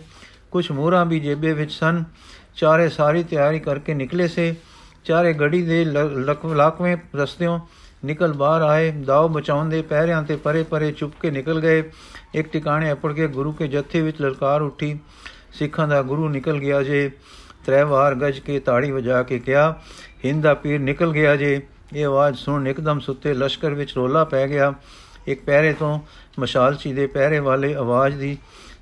ਕੁਝ 0.50 0.70
ਮੋਹਰਾਂ 0.72 1.04
ਵੀ 1.06 1.20
ਜੇਬੇ 1.20 1.52
ਵਿੱਚ 1.52 1.72
ਸਨ। 1.72 2.04
ਚਾਰੇ 2.56 2.88
ਸਾਰੀ 2.88 3.22
ਤਿਆਰੀ 3.24 3.60
ਕਰਕੇ 3.60 3.94
ਨਿਕਲੇ 3.94 4.28
ਸੇ। 4.28 4.54
ਚਾਰੇ 5.04 5.32
ਗੜੀ 5.32 5.62
ਦੇ 5.62 5.84
ਲਕਵੇਂ 5.84 6.96
ਰਸਤਿਓਂ 7.16 7.58
ਨਿਕਲ 8.04 8.32
ਬਾਹਰ 8.32 8.62
ਆਏ 8.62 8.90
ਦਾਉ 8.90 9.28
ਬਚਾਉਣ 9.28 9.68
ਦੇ 9.68 9.82
ਪਹਿਰਿਆਂ 9.82 10.22
ਤੇ 10.22 10.36
ਪਰੇ 10.36 10.62
ਪਰੇ 10.62 10.92
ਚੁੱਪ 10.92 11.14
ਕੇ 11.20 11.30
ਨਿਕਲ 11.30 11.60
ਗਏ। 11.60 11.82
ਇੱਕ 12.34 12.48
ਟਿਕਾਣੇ 12.48 12.92
ਅਪੜ 12.92 13.12
ਕੇ 13.12 13.28
ਗੁਰੂ 13.28 13.52
ਕੇ 13.52 13.68
ਜੱਥੇ 13.68 14.00
ਵਿੱਚ 14.00 14.20
ਲਲਕਾਰ 14.22 14.62
ਉੱਠੀ। 14.62 14.98
ਸਿੱਖਾਂ 15.52 15.88
ਦਾ 15.88 16.02
ਗੁਰੂ 16.02 16.28
ਨਿਕਲ 16.28 16.58
ਗਿਆ 16.58 16.82
ਜੇ। 16.82 17.10
ਤਰੇ 17.66 17.82
ਵਾਰ 17.82 18.14
ਗਜ 18.14 18.38
ਕੇ 18.38 18.60
ਤਾੜੀ 18.60 18.90
ਵਜਾ 18.90 19.22
ਕੇ 19.22 19.38
ਕਿਹਾ, 19.38 19.80
ਹਿੰਦ 20.24 20.42
ਦਾ 20.42 20.54
ਪੀਰ 20.54 20.80
ਨਿਕਲ 20.80 21.12
ਗਿਆ 21.12 21.36
ਜੇ। 21.36 21.60
ਇਹ 21.94 22.06
ਆਵਾਜ਼ 22.06 22.36
ਸੁਣ 22.36 22.68
ਇੱਕਦਮ 22.68 23.00
ਸੁੱਤੇ 23.00 23.34
ਲਸ਼ਕਰ 23.34 23.74
ਵਿੱਚ 23.74 23.94
ਰੋਲਾ 23.96 24.24
ਪੈ 24.24 24.48
ਗਿਆ। 24.48 24.74
ਇੱਕ 25.26 25.44
ਪਹਿਰੇ 25.44 25.72
ਤੋਂ 25.72 26.00
ਮਸ਼ਾਲਚੀ 26.38 26.92
ਦੇ 26.92 27.06
ਪਹਿਰੇ 27.06 27.38
ਵਾਲੇ 27.38 27.74
ਆਵਾਜ਼ 27.74 28.16
ਦੀ 28.16 28.38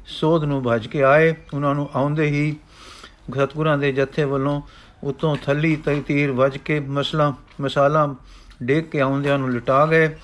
ਸੋਧ 0.06 0.44
ਨੂੰ 0.44 0.62
ਭਜ 0.62 0.86
ਕੇ 0.86 1.02
ਆਏ। 1.02 1.34
ਉਹਨਾਂ 1.54 1.74
ਨੂੰ 1.74 1.88
ਆਉਂਦੇ 1.94 2.26
ਹੀ 2.26 2.56
ਸਤਗੁਰਾਂ 3.34 3.78
ਦੇ 3.78 3.92
ਜੱਥੇ 3.92 4.24
ਵੱਲੋਂ 4.24 4.60
ਉਤੋਂ 5.04 5.36
ਥੱਲੀ 5.36 5.76
ਤਈ 5.76 6.00
ਤੀਰ 6.00 6.32
ਵਜ 6.32 6.58
ਕੇ 6.58 6.80
ਮਸਲਾ 6.80 7.34
ਮਸਾਲਾ 7.60 8.14
ਡੇਕ 8.64 8.90
ਕੇ 8.90 9.00
ਆਉਂਦਿਆਂ 9.00 9.38
ਨੂੰ 9.38 9.52
ਲਟਾ 9.52 9.86
ਗਏ। 9.86 10.16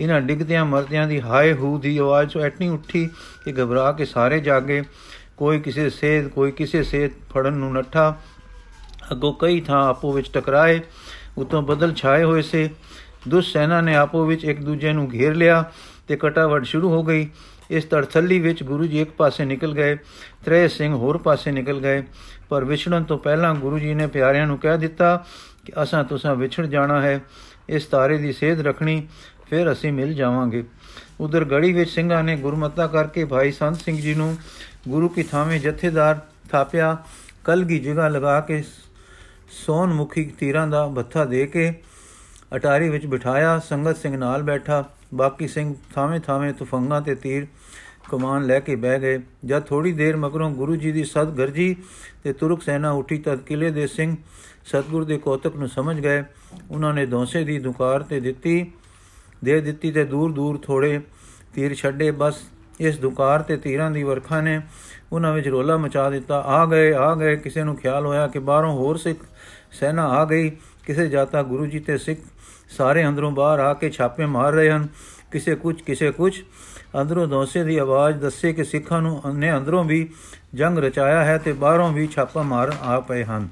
ਇਹਨਾਂ 0.00 0.20
ਡਿੱਗਦਿਆਂ 0.20 0.64
ਮਰਦਿਆਂ 0.64 1.08
ਦੀ 1.08 1.20
ਹਾਏ 1.20 1.52
ਹੂ 1.52 1.78
ਦੀ 1.78 1.98
ਆਵਾਜ਼ 1.98 2.32
ਤੋਂ 2.32 2.42
ਐਟਣੀ 2.42 2.68
ਉੱਠੀ 2.68 3.08
ਕਿ 3.44 3.52
ਘਬਰਾ 3.52 3.92
ਕੇ 3.92 4.04
ਸਾਰੇ 4.04 4.40
ਜਾਗੇ। 4.40 4.82
ਕੋਈ 5.36 5.60
ਕਿਸੇ 5.60 5.90
ਸੇਧ, 5.90 6.28
ਕੋਈ 6.28 6.50
ਕਿਸੇ 6.50 6.82
ਸੇਧ 6.82 7.10
ਫੜਨ 7.30 7.52
ਨੂੰ 7.52 7.72
ਨੱਠਾ। 7.72 8.16
ਅੱਗੋਂ 9.12 9.32
ਕਈ 9.32 9.60
ਥਾਂ 9.60 9.88
ਆਪੋ 9.88 10.12
ਵਿੱਚ 10.12 10.30
ਟਕਰਾਏ, 10.32 10.80
ਉਤੋਂ 11.38 11.62
ਬਦਲ 11.62 11.94
ਛਾਏ 11.94 12.24
ਹੋਏ 12.24 12.42
ਸੇ। 12.42 12.70
ਦੁਸ਼ 13.28 13.52
ਸੈਨਾ 13.52 13.80
ਨੇ 13.80 13.96
ਆਪੋ 13.96 14.26
ਵਿੱਚ 14.26 14.44
ਇੱਕ 14.44 14.60
ਦੂਜੇ 14.60 14.92
ਨੂੰ 14.92 15.12
ਘੇਰ 15.12 15.34
ਲਿਆ 15.34 15.64
ਤੇ 16.08 16.16
ਕਟਾਵੜ 16.16 16.64
ਸ਼ੁਰੂ 16.64 16.90
ਹੋ 16.90 17.02
ਗਈ। 17.02 17.28
ਇਸ 17.70 17.84
ਤੜਥੱਲੀ 17.84 18.40
ਵਿੱਚ 18.40 18.62
ਗੁਰੂ 18.62 18.86
ਜੀ 18.86 19.00
ਇੱਕ 19.00 19.10
ਪਾਸੇ 19.10 19.44
ਨਿਕਲ 19.44 19.74
ਗਏ 19.74 19.96
ਤਰੇ 20.44 20.68
ਸਿੰਘ 20.68 20.94
ਹੋਰ 20.94 21.18
ਪਾਸੇ 21.18 21.52
ਨਿਕਲ 21.52 21.80
ਗਏ। 21.80 22.02
ਪਰ 22.48 22.64
ਵਿਛੜਨ 22.64 23.04
ਤੋਂ 23.04 23.18
ਪਹਿਲਾਂ 23.18 23.54
ਗੁਰੂ 23.54 23.78
ਜੀ 23.78 23.94
ਨੇ 23.94 24.06
ਪਿਆਰਿਆਂ 24.06 24.46
ਨੂੰ 24.46 24.58
ਕਹਿ 24.58 24.78
ਦਿੱਤਾ 24.78 25.24
ਕਿ 25.64 25.72
ਅਸਾਂ 25.82 26.04
ਤੁਸਾਂ 26.04 26.34
ਵਿਛੜ 26.34 26.66
ਜਾਣਾ 26.66 27.02
ਹੈ। 27.02 27.20
ਇਸ 27.68 27.84
ਤਾਰੇ 27.84 28.18
ਦੀ 28.18 28.32
ਸੇਧ 28.32 28.60
ਰੱਖਣੀ, 28.60 29.06
ਫਿਰ 29.50 29.72
ਅਸੀਂ 29.72 29.92
ਮਿਲ 29.92 30.14
ਜਾਵਾਂਗੇ। 30.14 30.64
ਉਧਰ 31.20 31.44
ਗੜੀ 31.44 31.72
ਵਿੱਚ 31.72 31.90
ਸਿੰਘਾਂ 31.90 32.22
ਨੇ 32.24 32.36
ਗੁਰਮਤਾ 32.36 32.86
ਕਰਕੇ 32.86 33.24
ਭਾਈ 33.24 33.52
ਸੰਤ 33.52 33.76
ਸਿੰਘ 33.76 34.00
ਜੀ 34.00 34.14
ਨੂੰ 34.14 34.36
ਗੁਰੂ 34.88 35.08
ਕੀ 35.08 35.22
ਥਾਵੇਂ 35.22 35.60
ਜਥੇਦਾਰ 35.60 36.20
ਥਾਪਿਆ 36.50 36.96
ਕਲਗੀ 37.44 37.78
ਜਗ੍ਹਾ 37.78 38.08
ਲਗਾ 38.08 38.40
ਕੇ 38.40 38.62
ਸੋਨ 39.64 39.92
ਮੁਖੀ 39.92 40.24
ਤੀਰਾਂ 40.38 40.66
ਦਾ 40.66 40.86
ਬੱਥਾ 40.86 41.24
ਦੇ 41.24 41.46
ਕੇ 41.46 41.72
ਅਟਾਰੀ 42.56 42.88
ਵਿੱਚ 42.88 43.06
ਬਿਠਾਇਆ, 43.06 43.58
ਸੰਗਤ 43.58 43.96
ਸਿੰਘ 43.96 44.16
ਨਾਲ 44.16 44.42
ਬੈਠਾ, 44.42 44.84
ਬਾਕੀ 45.14 45.48
ਸਿੰਘ 45.48 45.74
ਥਾਵੇਂ 45.94 46.20
ਥਾਵੇਂ 46.20 46.52
ਤੁਫੰਗਾਂ 46.54 47.00
ਤੇ 47.00 47.14
ਤੀਰ 47.14 47.46
ਕਮਾਨ 48.08 48.44
ਲੈ 48.44 48.60
ਕੇ 48.60 48.76
ਬਹਿ 48.76 49.00
ਗਏ। 49.00 49.18
ਜਦ 49.44 49.62
ਥੋੜੀ 49.62 49.92
ਦੇਰ 49.92 50.16
ਮਗਰੋਂ 50.16 50.50
ਗੁਰੂ 50.50 50.76
ਜੀ 50.76 50.92
ਦੀ 50.92 51.04
ਸਦ 51.04 51.34
ਗਰਜੀ 51.34 51.76
ਤੇ 52.24 52.32
ਤੁਰਕ 52.32 52.62
ਸੈਨਾ 52.62 52.90
ਉੱਠੀ 52.90 53.18
ਤਦ 53.18 53.40
ਕਿਲੇ 53.40 53.70
ਦੇ 53.70 53.86
ਸਿੰਘ 53.86 54.16
ਸਤਗੁਰ 54.64 55.04
ਦੇ 55.04 55.18
ਕੋਤਕ 55.18 55.56
ਨੂੰ 55.56 55.68
ਸਮਝ 55.68 56.00
ਗਏ। 56.00 56.22
ਉਹਨਾਂ 56.70 56.94
ਨੇ 56.94 57.06
ਦੋਸੇ 57.06 57.44
ਦੀ 57.44 57.58
ਦੁਕਾਰ 57.58 58.02
ਤੇ 58.02 58.20
ਦਿੱਤੀ, 58.20 58.72
ਦੇ 59.44 59.60
ਦਿੱਤੀ 59.60 59.92
ਤੇ 59.92 60.04
ਦੂਰ 60.04 60.32
ਦੂਰ 60.32 60.58
ਥੋੜੇ 60.58 61.00
ਤੀਰ 61.54 61.74
ਛੱਡੇ। 61.74 62.10
ਬਸ 62.10 62.42
ਇਸ 62.80 62.98
ਦੁਕਾਰ 62.98 63.42
ਤੇ 63.42 63.56
ਤੀਰਾਂ 63.56 63.90
ਦੀ 63.90 64.02
ਵਰਖਾ 64.02 64.40
ਨੇ 64.40 64.60
ਉਹਨਾਂ 65.12 65.32
ਵਿੱਚ 65.32 65.48
ਰੋਲਾ 65.48 65.76
ਮਚਾ 65.76 66.10
ਦਿੱਤਾ। 66.10 66.40
ਆ 66.40 66.66
ਗਏ 66.66 66.92
ਆ 66.92 67.14
ਗਏ। 67.14 67.36
ਕਿਸੇ 67.36 67.64
ਨੂੰ 67.64 67.76
ਖਿਆਲ 67.76 68.06
ਹੋਇਆ 68.06 68.26
ਕਿ 68.26 68.38
ਬਾਹਰੋਂ 68.38 68.72
ਹੋਰ 68.72 68.96
ਸਿੱਖ 68.96 69.18
ਸੈਨਾ 69.72 70.06
ਆ 70.08 70.24
ਗਈ। 70.24 70.50
ਕਿਸੇ 70.86 71.08
ਜਾਤਾ 71.08 71.42
ਗੁਰੂ 71.42 71.66
ਜੀ 71.66 71.80
ਤੇ 71.80 71.98
ਸਿੱਖ 71.98 72.20
ਸਾਰੇ 72.68 73.06
ਅੰਦਰੋਂ 73.06 73.30
ਬਾਹਰ 73.30 73.58
ਆ 73.58 73.74
ਕੇ 73.74 73.90
ਛਾਪੇ 73.90 74.26
ਮਾਰ 74.26 74.52
ਰਹੇ 74.52 74.70
ਹਨ। 74.70 74.88
ਕਿਸੇ 75.32 75.54
ਕੁਝ 75.54 75.82
ਕਿਸੇ 75.82 76.10
ਕੁਝ 76.10 76.42
ਅੰਦਰੋਂ 77.00 77.26
ਦੋਸੇ 77.26 77.64
ਦੀ 77.64 77.76
ਆਵਾਜ਼ 77.78 78.18
ਦੱਸੇ 78.18 78.52
ਕਿ 78.52 78.64
ਸਿੱਖਾਂ 78.64 79.02
ਨੂੰ 79.02 79.22
ਨੇ 79.34 79.52
ਅੰਦਰੋਂ 79.56 79.84
ਵੀ 79.84 80.08
ਜੰਗ 80.54 80.78
ਰਚਾਇਆ 80.78 81.24
ਹੈ 81.24 81.38
ਤੇ 81.38 81.52
ਬਾਹਰੋਂ 81.52 81.92
ਵੀ 81.92 82.06
ਛਾਪਾ 82.06 82.42
ਮਾਰ 82.42 82.72
ਆ 82.82 83.00
ਪਏ 83.00 83.24
ਹਨ। 83.24 83.48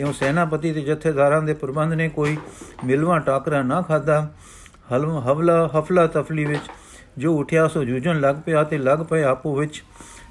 ਇਉਂ 0.00 0.12
ਸੈਨਾਪਤੀ 0.12 0.72
ਤੇ 0.72 0.80
ਜਥੇਦਾਰਾਂ 0.80 1.42
ਦੇ 1.42 1.54
ਪ੍ਰਬੰਧ 1.54 1.92
ਨੇ 1.92 2.08
ਕੋਈ 2.08 2.36
ਮਿਲਵਾ 2.84 3.18
ਟਾਕਰਾ 3.18 3.62
ਨਾ 3.62 3.82
ਖਾਦਾ 3.82 4.30
ਹਵਲਾ 4.92 5.66
ਹਫਲਾ 5.78 6.06
ਤਫਲੀ 6.06 6.44
ਵਿੱਚ 6.44 6.62
ਜੋ 7.18 7.36
ਉਠਿਆ 7.36 7.68
ਸੋ 7.68 7.84
ਜੂਝਣ 7.84 8.20
ਲੱਗ 8.20 8.36
ਪਿਆ 8.46 8.64
ਤੇ 8.64 8.78
ਲੱਗ 8.78 8.98
ਪਏ 8.98 9.22
ਆਪੋ 9.22 9.54
ਵਿੱਚ। 9.56 9.82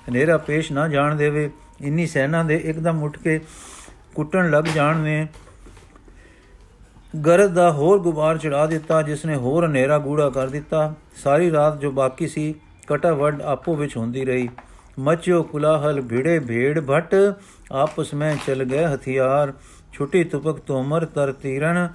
ਹਨੇਰਾ 0.09 0.37
ਪੇਸ਼ 0.37 0.71
ਨਾ 0.71 0.87
ਜਾਣ 0.87 1.15
ਦੇਵੇ। 1.15 1.49
ਇੰਨੀ 1.81 2.05
ਸੈਨਾ 2.07 2.43
ਦੇ 2.43 2.55
ਇੱਕਦਮ 2.55 3.03
ਉੱਠ 3.03 3.17
ਕੇ 3.17 3.39
ਕੁੱਟਣ 4.15 4.49
ਲੱਗ 4.51 4.63
ਜਾਣ 4.63 4.97
ਨੇ। 4.97 5.27
ਗਰਦ 7.24 7.52
ਦਾ 7.52 7.70
ਹੋਰ 7.70 7.98
ਗੁਬਾਰ 7.98 8.38
ਚੜਾ 8.38 8.66
ਦਿੱਤਾ 8.66 9.00
ਜਿਸ 9.02 9.24
ਨੇ 9.26 9.36
ਹੋਰ 9.36 9.66
ਹਨੇਰਾ 9.66 9.98
ਗੂੜਾ 9.98 10.28
ਕਰ 10.30 10.48
ਦਿੱਤਾ 10.48 10.92
ਸਾਰੀ 11.22 11.50
ਰਾਤ 11.50 11.78
ਜੋ 11.80 11.90
ਬਾਕੀ 11.90 12.28
ਸੀ 12.28 12.54
ਕਟਾ 12.88 13.12
ਵੱਡ 13.12 13.42
ਆਪੋ 13.42 13.74
ਵਿੱਚ 13.76 13.96
ਹੁੰਦੀ 13.96 14.24
ਰਹੀ 14.24 14.48
ਮਚਿਓ 14.98 15.42
ਕੁਲਾਹਲ 15.42 16.00
ਭਿੜੇ 16.00 16.38
ਭੇੜ 16.38 16.80
ਭਟ 16.80 17.14
ਆਪਸ 17.72 18.14
ਵਿੱਚ 18.14 18.38
ਚਲ 18.46 18.64
ਗਏ 18.64 18.86
ਹਥਿਆਰ 18.86 19.52
ਛੁੱਟੀ 19.92 20.24
ਤੁਪਕ 20.24 20.58
ਤੋਮਰ 20.58 21.04
ਤਰ 21.04 21.32
ਤੀਰਨ 21.32 21.88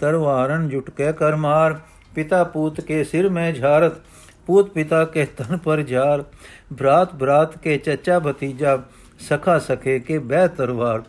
ਤਰਵਾਰਨ 0.00 0.68
ਜੁਟ 0.68 0.90
ਕੇ 0.90 1.12
ਕਰ 1.12 1.36
ਮਾਰ 1.36 1.78
ਪਿਤਾ 2.14 2.42
ਪੂਤ 2.44 2.80
ਕੇ 2.80 3.04
ਸਿਰ 3.04 3.28
ਮੈਂ 3.28 3.52
ਝਾਰਤ 3.52 4.00
पूत 4.46 4.72
पिता 4.74 5.02
के 5.06 5.24
तन 5.32 5.56
पर 5.56 5.82
जार 5.82 6.24
भ्रात 6.72 7.14
भ्रात 7.14 7.56
के 7.64 7.76
चचा 7.78 8.18
भतीजा 8.18 8.76
सखा 9.20 9.58
सखे 9.60 9.98
के 10.00 10.18
बह 10.24 10.46
तरवार 10.56 11.02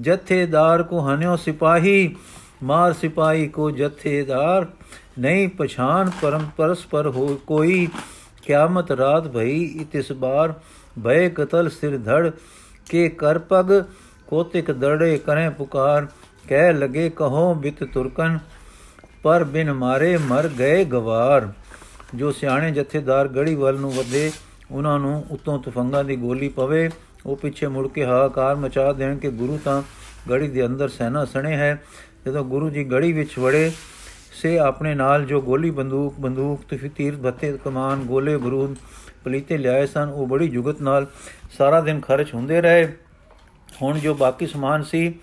जत्थेदार 0.00 0.82
को 0.82 1.00
हन्यो 1.00 1.36
सिपाही 1.38 1.96
ਮਾਰ 2.63 2.93
ਸਿਪਾਈ 2.93 3.47
ਕੋ 3.47 3.71
ਜਥੇਦਾਰ, 3.71 4.65
ਨਹੀਂ 5.19 5.47
ਪਛਾਨ 5.49 6.11
ਪਰਮ 6.21 6.49
ਪਰਸਪਰ 6.57 7.07
ਹੋ 7.07 7.39
ਕੋਈ। 7.47 7.87
ਕਿਆਮਤ 8.43 8.91
ਰਾਤ 8.91 9.27
ਭਈ 9.27 9.63
ਇਤਿਸ 9.81 10.11
ਬਾਰ, 10.11 10.53
ਭਏ 11.05 11.29
ਕਤਲ 11.29 11.69
ਸਿਰ 11.69 11.97
ਧੜ। 11.97 12.31
ਕੇ 12.89 13.09
ਕਰ 13.09 13.39
ਪਗ, 13.39 13.83
ਕੋਤਿਕ 14.27 14.71
ਦੜੇ 14.71 15.17
ਕਰੇ 15.17 15.49
ਪੁਕਾਰ। 15.49 16.07
ਕਹਿ 16.49 16.73
ਲਗੇ 16.73 17.09
ਕਹੋ 17.09 17.53
ਬਿਤ 17.55 17.83
ਤੁਰਕਨ, 17.83 18.39
ਪਰ 19.23 19.43
ਬਿਨ 19.43 19.73
ਮਾਰੇ 19.73 20.17
ਮਰ 20.17 20.47
ਗਏ 20.47 20.85
ਗਵਾਰ। 20.85 21.51
ਜੋ 22.15 22.31
ਸਿਆਣੇ 22.31 22.71
ਜਥੇਦਾਰ 22.71 23.27
ਗੜੀ 23.27 23.55
ਵੱਲ 23.55 23.79
ਨੂੰ 23.79 23.91
ਵਧੇ, 23.91 24.31
ਉਹਨਾਂ 24.71 24.99
ਨੂੰ 24.99 25.25
ਉਤੋਂ 25.31 25.59
ਤਫੰਗਾ 25.59 26.03
ਦੀ 26.03 26.15
ਗੋਲੀ 26.15 26.49
ਪਵੇ। 26.49 26.89
ਉਹ 27.25 27.35
ਪਿੱਛੇ 27.35 27.67
ਮੁੜ 27.67 27.87
ਕੇ 27.87 28.05
ਹਾਕਾਰ 28.05 28.55
ਮਚਾ 28.55 28.93
ਦੇਣ 28.93 29.17
ਕਿ 29.17 29.29
ਗੁਰੂ 29.29 29.59
ਤਾਂ 29.65 29.81
ਗੜੀ 30.29 30.47
ਦੇ 30.47 30.65
ਅੰਦਰ 30.65 30.89
ਸੈਨਾ 30.89 31.25
ਸਣੇ 31.25 31.55
ਹੈ। 31.55 31.83
ਜਦੋਂ 32.25 32.43
ਗੁਰੂ 32.45 32.69
ਜੀ 32.69 32.83
ਗੜੀ 32.83 33.11
ਵਿੱਚ 33.11 33.39
ਵੜੇ, 33.39 33.71
ਸੇ 34.41 34.57
ਆਪਣੇ 34.59 34.93
ਨਾਲ 34.95 35.25
ਜੋ 35.25 35.41
ਗੋਲੀ 35.41 35.69
ਬੰਦੂਕ 35.71 36.19
ਬੰਦੂਕ 36.19 36.61
ਤੇ 36.69 36.89
ਤੀਰ 36.95 37.15
ਬੱਤੇ 37.15 37.57
ਕਮਾਨ 37.65 37.99
ਗੋਲੇ 37.99 38.37
ਬਰੂਦ 38.37 38.75
ਪਲੀਤੇ 39.23 39.57
ਲਿਆਏ 39.57 39.85
ਸਨ, 39.85 40.09
ਉਹ 40.09 40.27
ਬੜੀ 40.27 40.47
ਜੁਗਤ 40.47 40.81
ਨਾਲ 40.81 41.07
ਸਾਰਾ 41.57 41.81
ਦਿਨ 41.81 41.99
ਖਰਚ 41.99 42.33
ਹੁੰਦੇ 42.33 42.61
ਰਹੇ। 42.61 42.87
ਹੁਣ 43.81 43.99
ਜੋ 43.99 44.13
ਬਾਕੀ 44.13 44.47
ਸਮਾਨ 44.47 44.83
ਸੀ, 44.83 45.13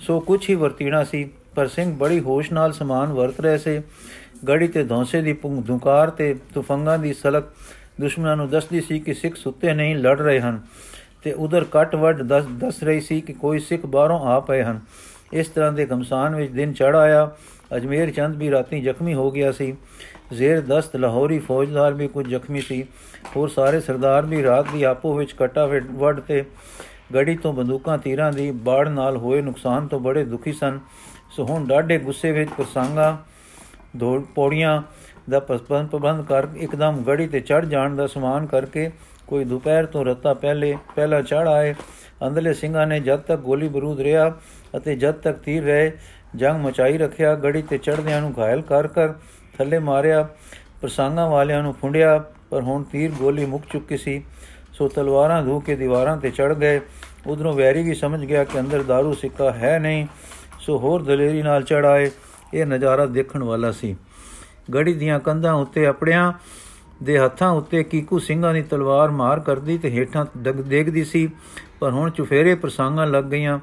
ਸੋ 0.00 0.20
ਕੁਝ 0.20 0.50
ਹੀ 0.50 0.54
ਵਰਤੀਣਾ 0.54 1.04
ਸੀ, 1.04 1.30
ਪਰ 1.54 1.66
ਸਿੰਘ 1.66 1.94
ਬੜੀ 1.96 2.20
ਹੋਸ਼ 2.20 2.52
ਨਾਲ 2.52 2.72
ਸਮਾਨ 2.72 3.12
ਵਰਤ 3.12 3.40
ਰਹੇ 3.40 3.58
ਸੇ। 3.58 3.82
ਗੜੀ 4.48 4.68
ਤੇ 4.68 4.84
ਧੌਂਸੇ 4.84 5.20
ਦੀ 5.22 5.32
ਧੁਕਾਰ 5.66 6.10
ਤੇ 6.10 6.34
ਤੁਫੰਗਾਂ 6.54 6.98
ਦੀ 6.98 7.12
ਸਲਕ 7.12 7.44
ਦੁਸ਼ਮਣਾਂ 8.00 8.36
ਨੂੰ 8.36 8.48
ਦੱਸਦੀ 8.50 8.80
ਸੀ 8.80 8.98
ਕਿ 8.98 9.14
ਸਿੱਖ 9.14 9.36
ਸੁੱਤੇ 9.36 9.74
ਨਹੀਂ 9.74 9.96
ਲੜ 9.96 10.20
ਰਹੇ 10.20 10.40
ਹਨ 10.40 10.60
ਤੇ 11.22 11.32
ਉਧਰ 11.32 11.64
ਕੱਟ 11.64 11.94
ਵੱਡ 11.94 12.22
ਦੱਸ 12.22 12.44
ਦੱਸ 12.46 12.82
ਰਹੀ 12.82 13.00
ਸੀ 13.00 13.20
ਕਿ 13.20 13.32
ਕੋਈ 13.32 13.58
ਸਿੱਖ 13.58 13.86
ਬਾਹਰੋਂ 13.86 14.20
ਆ 14.20 14.40
ਪਏ 14.40 14.62
ਹਨ। 14.62 14.80
ਇਸ 15.32 15.48
ਤਰ੍ਹਾਂ 15.48 15.72
ਦੇ 15.72 15.86
ਗਮਸਾਨ 15.86 16.34
ਵਿੱਚ 16.34 16.52
ਦਿਨ 16.52 16.72
ਚੜ 16.72 16.96
ਆਇਆ। 16.96 17.30
ਅਜਮੇਰ 17.76 18.10
ਚੰਦ 18.10 18.36
ਵੀ 18.36 18.50
ਰਾਤੀ 18.50 18.80
ਜ਼ਖਮੀ 18.80 19.14
ਹੋ 19.14 19.30
ਗਿਆ 19.30 19.52
ਸੀ। 19.52 19.76
ਜ਼ੇਰ 20.32 20.60
ਦਸਤ 20.60 20.96
ਲਾਹੌਰੀ 20.96 21.38
ਫੌਜਦਾਰ 21.38 21.92
ਵੀ 21.92 22.08
ਕੁਝ 22.08 22.28
ਜ਼ਖਮੀ 22.28 22.60
ਸੀ। 22.60 22.82
ਹੋਰ 23.36 23.48
ਸਾਰੇ 23.48 23.80
ਸਰਦਾਰ 23.80 24.26
ਵੀ 24.26 24.42
ਰਾਤ 24.42 24.66
ਦੀ 24.72 24.82
ਆਪੋ 24.82 25.14
ਵਿੱਚ 25.14 25.32
ਕਟਾ 25.32 25.66
ਵੱਡ 25.90 26.20
ਤੇ 26.20 26.44
ਗੜੀ 27.14 27.36
ਤੋਂ 27.36 27.52
ਬੰਦੂਕਾਂ, 27.52 27.98
ਤੀਰਾਂ 27.98 28.32
ਦੀ 28.32 28.50
ਬਾੜ 28.50 28.88
ਨਾਲ 28.88 29.16
ਹੋਏ 29.16 29.42
ਨੁਕਸਾਨ 29.42 29.86
ਤੋਂ 29.86 30.00
ਬੜੇ 30.00 30.24
ਦੁਖੀ 30.24 30.52
ਸਨ। 30.52 30.80
ਸੋ 31.30 31.44
ਹੁਣ 31.44 31.66
ਡਾਢੇ 31.66 31.98
ਗੁੱਸੇ 31.98 32.32
ਵਿੱਚ 32.32 32.50
ਪ੍ਰਸੰਗਾ 32.50 33.18
ਦੋ 33.96 34.20
ਪੌੜੀਆਂ 34.34 34.82
ਦਾ 35.30 35.40
ਪ੍ਰਬੰਧ 35.40 35.88
ਪ੍ਰਬੰਧ 35.88 36.24
ਕਰ 36.26 36.46
ਇੱਕਦਮ 36.56 37.02
ਗੜੀ 37.06 37.26
ਤੇ 37.26 37.40
ਚੜ 37.40 37.64
ਜਾਣ 37.64 37.96
ਦਾ 37.96 38.06
ਸਮਾਨ 38.06 38.46
ਕਰਕੇ 38.46 38.90
ਕੋਈ 39.26 39.44
ਦੁਪਹਿਰ 39.44 39.86
ਤੋਂ 39.86 40.04
ਰਤਾ 40.04 40.34
ਪਹਿਲੇ, 40.34 40.76
ਪਹਿਲਾ 40.96 41.20
ਚੜ 41.22 41.48
ਆਏ। 41.48 41.74
ਅੰਦਰਲੇ 42.26 42.52
ਸਿੰਘਾਂ 42.54 42.86
ਨੇ 42.86 43.00
ਜਦ 43.00 43.18
ਤੱਕ 43.18 43.40
ਗੋਲੀ 43.40 43.68
ਬਰੂਦ 43.68 44.00
ਰਿਹਾ 44.00 44.28
ਅਤੇ 44.76 44.96
ਜਦ 44.96 45.14
ਤੱਕ 45.14 45.38
ਤੀਰ 45.38 45.64
ਰਹੇ, 45.64 45.92
ਜੰਗ 46.36 46.64
ਮਚਾਈ 46.64 46.98
ਰੱਖਿਆ, 46.98 47.34
ਗੜੀ 47.34 47.62
ਤੇ 47.62 47.78
ਚੜਦਿਆਂ 47.78 48.20
ਨੂੰ 48.20 48.34
ਘਾਇਲ 48.38 48.62
ਕਰ 48.62 48.86
ਕਰ 48.86 49.08
ਥੱਲੇ 49.58 49.78
ਮਾਰਿਆ, 49.78 50.28
ਪ੍ਰਸੰਗਾਂ 50.80 51.30
ਵਾਲਿਆਂ 51.30 51.62
ਨੂੰ 51.62 51.74
ਫੁੰਡਿਆ, 51.74 52.24
ਪਰ 52.50 52.62
ਹੁਣ 52.62 52.82
ਤੀਰ 52.82 53.10
ਗੋਲੀ 53.10 53.46
ਮੁੱਕ 53.46 53.64
ਚੁੱਕੀ 53.72 53.96
ਸੀ। 53.96 54.24
ਸੋ 54.72 54.88
ਤਲਵਾਰਾਂ 54.88 55.42
ਧੂ 55.42 55.60
ਕੇ 55.60 55.76
ਦੀਵਾਰਾਂ 55.76 56.16
ਤੇ 56.16 56.30
ਚੜ 56.30 56.54
ਗਏ। 56.54 56.80
ਉਧਰੋਂ 57.26 57.52
ਵੈਰੀ 57.52 57.82
ਵੀ 57.82 57.94
ਸਮਝ 57.94 58.24
ਗਿਆ 58.24 58.44
ਕਿ 58.44 58.60
ਅੰਦਰ 58.60 58.80
दारू 58.80 59.12
ਸਿੱਕਾ 59.12 59.52
ਹੈ 59.52 59.78
ਨਹੀਂ। 59.78 60.06
ਸੋ 60.60 60.78
ਹੋਰ 60.78 61.02
ਦਲੇਰੀ 61.02 61.42
ਨਾਲ 61.42 61.62
ਚੜਾਏ 61.62 62.10
ਇਹ 62.54 62.66
ਨਜ਼ਾਰਾ 62.66 63.06
ਦੇਖਣ 63.06 63.42
ਵਾਲਾ 63.42 63.70
ਸੀ। 63.70 63.96
ਗੜੀ 64.74 64.94
ਦੀਆਂ 64.94 65.20
ਕੰਧਾਂ 65.20 65.54
ਉੱਤੇ 65.54 65.86
ਆਪੜਿਆਂ 65.86 66.32
ਦੇ 67.02 67.18
ਹੱਥਾਂ 67.18 67.50
ਉੱਤੇ 67.50 67.84
ਕੀਕੂ 67.84 68.18
ਸਿੰਘਾਂ 68.18 68.54
ਦੀ 68.54 68.62
ਤਲਵਾਰ 68.62 69.10
ਮਾਰ 69.10 69.40
ਕਰਦੀ 69.40 69.78
ਤੇ 69.78 69.90
ਹੇਠਾਂ 69.90 70.26
ਦੇਖਦੀ 70.52 71.04
ਸੀ। 71.04 71.28
ਪਰ 71.80 71.90
ਹੁਣ 71.90 72.10
ਚੁਫੇਰੇ 72.10 72.54
ਪ੍ਰਸੰਗਾਂ 72.54 73.06
ਲੱਗ 73.06 73.24
ਗਈਆਂ। 73.24 73.58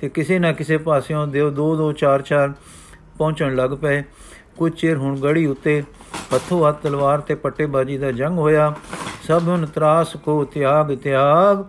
ਤੇ 0.00 0.08
ਕਿਸੇ 0.08 0.38
ਨਾ 0.38 0.52
ਕਿਸੇ 0.52 0.78
ਪਾਸਿਓਂ 0.78 1.26
ਦੇ 1.26 1.50
ਦੋ 1.50 1.76
ਦੋ, 1.76 1.92
ਚਾਰ 1.92 2.22
ਚਾਰ 2.22 2.52
ਪਹੁੰਚਣ 3.18 3.56
ਲੱਗ 3.56 3.70
ਪਏ। 3.70 4.02
ਕੁਝ 4.56 4.72
ਚਿਰ 4.72 4.96
ਹੁਣ 4.96 5.16
ਗੜੀ 5.20 5.46
ਉੱਤੇ 5.46 5.82
ਹੱਥੋਂ 6.34 6.68
ਹੱਥ 6.68 6.82
ਤਲਵਾਰ 6.82 7.20
ਤੇ 7.20 7.34
ਪੱਟੇਬਾਜੀ 7.34 7.98
ਦਾ 7.98 8.12
ਜੰਗ 8.12 8.38
ਹੋਇਆ। 8.38 8.74
ਸਭ 9.22 9.42
ਨੂੰ 9.44 9.66
ਤਰਾਸ 9.66 10.16
ਕੋ 10.16 10.44
ਤਿਆਗ 10.44 10.94
ਤਿਆਗ। 10.94 11.64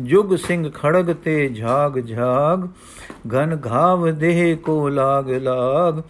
ਜੁਗ 0.00 0.34
ਸਿੰਘ 0.36 0.70
ਖੜਗ 0.70 1.14
ਤੇ 1.24 1.48
ਝਾਗ 1.48 2.06
ਝਾਗ। 2.06 2.68
ਘਨ 3.34 3.58
ਘਾਵ 3.66 4.10
ਦੇਹ 4.10 4.56
ਕੋ 4.56 4.88
ਲਾਗ 4.88 5.30
ਲਾਗ। 5.30 6.02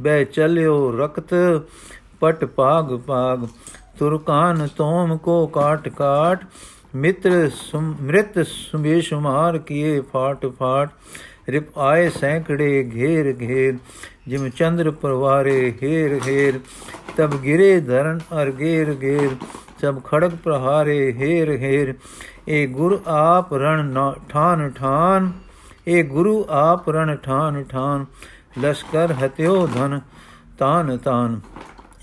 ਬੈ 0.00 0.24
ਚਲਿਓ 0.24 0.96
ਰਕਤ, 0.98 1.34
ਪਟ 2.20 2.44
ਪਾਗ 2.44 2.98
ਪਾਗ 2.98 3.46
ਤੁਰਕਾਨ 3.98 4.68
ਤੋਮ 4.76 5.16
ਕੋ 5.18 5.46
ਕਾਟ 5.46 5.88
ਕਾਟ। 5.88 6.44
ਮਿੱਤਰ 6.96 7.48
ਸਮ੍ਰਿਤ 7.54 8.38
ਸੁਮੇਸ਼ੁਮਾਰ 8.46 9.58
ਕੀਏ 9.58 10.00
ਫਾਟ 10.12 10.46
ਫਾਟ, 10.58 10.90
ਰਿਪ 11.48 11.78
ਆਏ 11.78 12.08
ਸੈਂਕੜੇ 12.08 12.90
ਘੇਰ 12.94 13.34
ਘੇਰ, 13.40 13.76
ਜਿਮ 14.28 14.48
ਚੰਦਰ 14.48 14.90
ਪਰਵਾਰੇ 14.90 15.72
ਹੇਰ 15.82 16.18
ਹੇਰ, 16.26 16.60
ਤਬ 17.16 17.36
ਗਿਰੇ 17.36 17.80
ਧਰਨ 17.80 18.18
ਅਰ 18.32 18.50
ਗੇਰ 18.50 18.92
ਗੇਰ, 18.94 19.30
ਸਭ 19.80 20.00
ਖੜਕ 20.04 20.34
ਪ੍ਰਹਾਰੇ 20.34 21.12
ਹੇਰ 21.12 21.50
ਹੇਰ, 21.50 21.94
ਏ 22.48 22.66
ਗੁਰ 22.66 23.00
ਆਪ 23.06 23.54
ਰਣ 23.54 23.94
ਠਾਨ 24.28 24.70
ਠਾਨ, 24.70 25.30
ਏ 25.88 26.02
ਗੁਰੂ 26.02 26.44
ਆਪ 26.50 26.90
ਰਣ 26.90 27.16
ਠਾਨ 27.16 27.62
ਠਾਨ, 27.64 28.04
ਲਸ਼ਕਰ 28.58 29.14
ਹਤਿਓ 29.24 29.66
ਧਨ 29.66 30.00
ਤਾਨ 30.58 30.96
ਤਾਨ, 30.98 31.40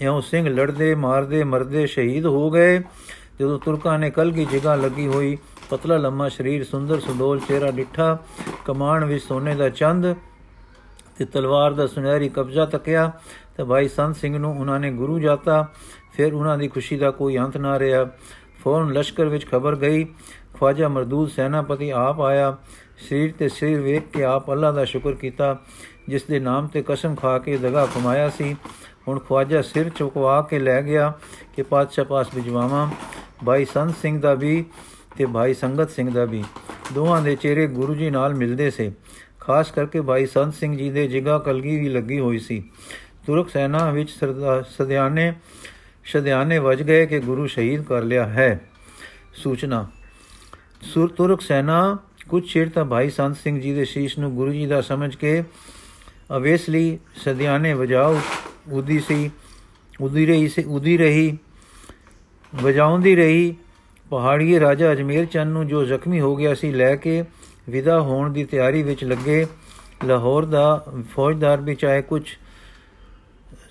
ਇਉਂ 0.02 0.22
ਸਿੰਘ 0.22 0.48
ਲੜਦੇ, 0.50 0.94
ਮਾਰਦੇ, 0.96 1.44
ਮਰਦੇ, 1.44 1.86
ਸ਼ਹੀਦ 1.88 2.26
ਹੋ 2.26 2.50
ਗਏ। 2.52 2.82
ਜਦੋਂ 3.40 3.60
ਤੁਰਕਾਂ 3.60 3.98
ਨੇ 4.00 4.10
ਕਲਗੀ 4.10 4.46
ਜਗ੍ਹਾ 4.46 4.76
ਲੱਗੀ 4.76 5.08
ਹੋਈ, 5.08 5.38
ਪਤਲਾ 5.70 5.98
ਲੰਮਾ 5.98 6.30
ਸਰੀਰ, 6.30 6.64
ਸੁੰਦਰ 6.64 7.00
ਸੁਡੋਲ 7.00 7.40
ਚਿਹਰਾ, 7.40 7.72
ਡਿੱਠਾ 7.72 8.18
ਕਮਾਨ 8.66 9.06
ਵਿੱਚ 9.06 9.24
ਸੋਨੇ 9.24 9.56
ਦਾ 9.56 9.70
ਚੰਦ 9.70 10.16
ਤੇ 11.18 11.26
ਤਲਵਾਰ 11.26 11.74
ਦਾ 11.74 11.88
ਸੁਨਹਿਰੀ 11.88 12.30
ਕਬਜ਼ਾ 12.30 12.66
ਤੱਕਿਆ, 12.66 13.12
ਤੇ 13.58 13.64
ਭਾਈ 13.64 13.88
ਸੰਤ 13.88 14.16
ਸਿੰਘ 14.16 14.38
ਨੂੰ 14.38 14.60
ਉਹਨਾਂ 14.60 14.80
ਨੇ 14.80 14.92
ਗੁਰੂ 14.92 15.20
ਜਾਤਾ। 15.20 15.68
ਫਿਰ 16.14 16.34
ਉਹਨਾਂ 16.34 16.58
ਦੀ 16.58 16.68
ਖੁਸ਼ੀ 16.68 16.98
ਦਾ 16.98 17.12
ਕੋਈ 17.12 17.38
ਅੰਤ 17.38 17.58
ਨਾ 17.58 17.80
ਰਿਹਾ। 17.80 18.06
ਫੌਰਨ 18.64 18.94
ਲਸ਼ਕਰ 18.94 19.26
ਵਿੱਚ 19.26 19.46
ਖਬਰ 19.48 19.76
ਗਈ, 19.76 20.04
ਖਵਾਜਾ 20.54 20.88
ਮਰਦੂਦ 20.88 21.30
ਸੈਨਾਪਤੀ 21.30 21.90
ਆਪ 21.90 22.22
ਆਇਆ। 22.22 22.56
ਸਰੀਰ 23.10 23.34
ਤੇ 23.40 23.50
ਸਿਰ 23.50 23.80
ਵੇਖ 23.82 24.08
ਕੇ 24.14 24.24
ਆਪ 24.24 24.52
ਅੱਲਾ 24.52 24.72
ਦਾ 24.72 24.86
ਸ਼ੁਕਰ 24.86 25.14
ਕੀਤਾ, 25.14 25.58
ਜਿਸ 26.08 26.24
ਦੇ 26.24 26.40
ਨਾਮ 26.40 26.68
ਤੇ 26.68 26.84
ਕਸਮ 26.88 27.16
ਖਾ 27.16 27.38
ਕੇ 27.40 27.58
ਦਗਾ 27.58 27.86
ਕਮਾਇਆ 27.86 28.30
ਸੀ। 28.30 28.56
ਹੁਣ 29.08 29.20
ਖਵਾਜਾ 29.20 29.62
ਸਿਰ 29.62 29.90
ਚੁਕਵਾ 29.90 30.42
ਕੇ 30.42 30.60
ਲੈ 30.60 30.82
ਗਿਆ 30.82 31.14
ਕਿ 31.56 31.64
ਪਾਤਸ਼ਾਹ 31.64 32.06
ਪਾਸ 32.06 32.28
ਵਿਜਵਾਵਾਂ 32.36 32.90
ਭਾਈ 33.46 33.66
ਸੰਤ 33.66 33.96
ਸਿੰਘ 34.02 34.20
ਦਾ 34.22 34.34
ਵੀ 34.34 34.66
ਤੇ 35.18 35.26
ਭਾਈ 35.26 35.54
ਸੰਗਤ 35.54 35.90
ਸਿੰਘ 35.90 36.10
ਦਾ 36.10 36.26
ਵੀ। 36.26 36.44
ਦੋਹਾਂ 36.94 37.22
ਦੇ 37.22 37.36
ਚਿਹਰੇ 37.36 37.68
ਗੁਰੂ 37.68 37.96
ਜੀ 37.96 38.10
ਨਾਲ 38.10 38.36
ਮਿਲਦੇ 38.36 38.70
ਸੇ। 38.70 38.92
ਖਾਸ 39.40 39.72
ਕਰਕੇ 39.72 40.02
ਭਾਈ 40.02 40.26
ਸੰਤ 40.26 40.54
ਸਿੰਘ 40.54 40.78
ਜੀ 40.78 40.90
ਦੇ 40.90 41.08
ਜਿਗਾ 41.08 41.38
ਕਲਗੀ 41.40 41.80
ਵੀ 41.80 41.90
ਲੱਗੀ 41.90 42.20
ਹੋਈ 42.20 42.40
ਸੀ। 42.40 42.64
ਤੁਰਕ 43.28 43.50
ਸੈਨਾ 43.50 43.92
ਵਿੱਚ 43.92 44.10
ਸਦਿਆਨੇ, 44.78 45.34
ਸ਼ਦਿਆਨੇ 46.04 46.60
ਵਜ 46.60 46.84
ਗਏ 46.84 47.06
ਕਿ 47.06 47.20
ਗੁਰੂ 47.20 47.48
ਸ਼ਹੀਦ 47.48 47.82
ਕਰ 47.82 48.02
ਲਿਆ 48.02 48.26
ਹੈ। 48.26 48.60
ਸੂਚਨਾ। 49.34 49.88
ਸੁਰ 50.82 51.08
ਤੁਰਕ 51.10 51.42
ਸੈਨਾ, 51.42 51.98
ਕੁਝ 52.30 52.54
ਚਿਰ 52.54 52.70
ਤਾਂ 52.70 52.86
ਭਾਈ 52.86 53.10
ਸੰਤ 53.10 53.38
ਸਿੰਘ 53.38 53.62
ਜੀ 53.62 53.74
ਦੇ 53.74 53.86
ਸ਼ੀਸ਼ 53.86 54.20
ਨੂੰ 54.20 54.36
ਗੁਰੂ 54.36 54.52
ਜੀ 54.52 54.66
ਦਾ 54.66 54.82
ਸਮਝ 54.82 55.16
ਕੇ 55.16 55.44
ਅਵੇਸਲੀ 56.38 57.00
ਸਦਿਆਨੇ 57.16 57.74
ਵਜਾਉ 57.74 58.20
ਉਦੀ 58.72 59.00
ਸੀ, 59.00 59.32
ਉਦੀ 60.02 60.26
ਰਹੀ 60.26 60.48
ਸੀ, 60.48 60.64
ਉਦੀ 60.64 60.98
ਰਹੀ। 60.98 61.38
ਵਜਾਉਂਦੀ 62.56 63.16
ਰਹੀ। 63.16 63.56
ਪਹਾੜੀ 64.10 64.60
ਰਾਜਾ 64.60 64.92
ਅਜਮੇਰ 64.92 65.26
ਚੰਦ 65.26 65.52
ਨੂੰ 65.52 65.68
ਜੋ 65.68 65.84
ਜ਼ਖਮੀ 65.84 66.20
ਹੋ 66.20 66.36
ਗਿਆ 66.36 66.54
ਸੀ, 66.54 66.72
ਲੈ 66.72 66.96
ਕੇ 66.96 67.24
ਵਿਦਾ 67.70 68.02
ਹੋਣ 68.02 68.34
ਦੀ 68.34 68.44
ਤਿਆਰੀ 68.44 68.84
ਵਿੱਚ 68.84 69.04
ਲੱਗੇ। 69.04 69.46
ਲਾਹੌਰ 70.06 70.46
ਦਾ 70.46 70.86
ਫੌਜਦਾਰ 71.14 71.62
ਵੀ 71.62 71.76
ਚਾਹੇ 71.76 72.02
ਕੁਝ 72.02 72.24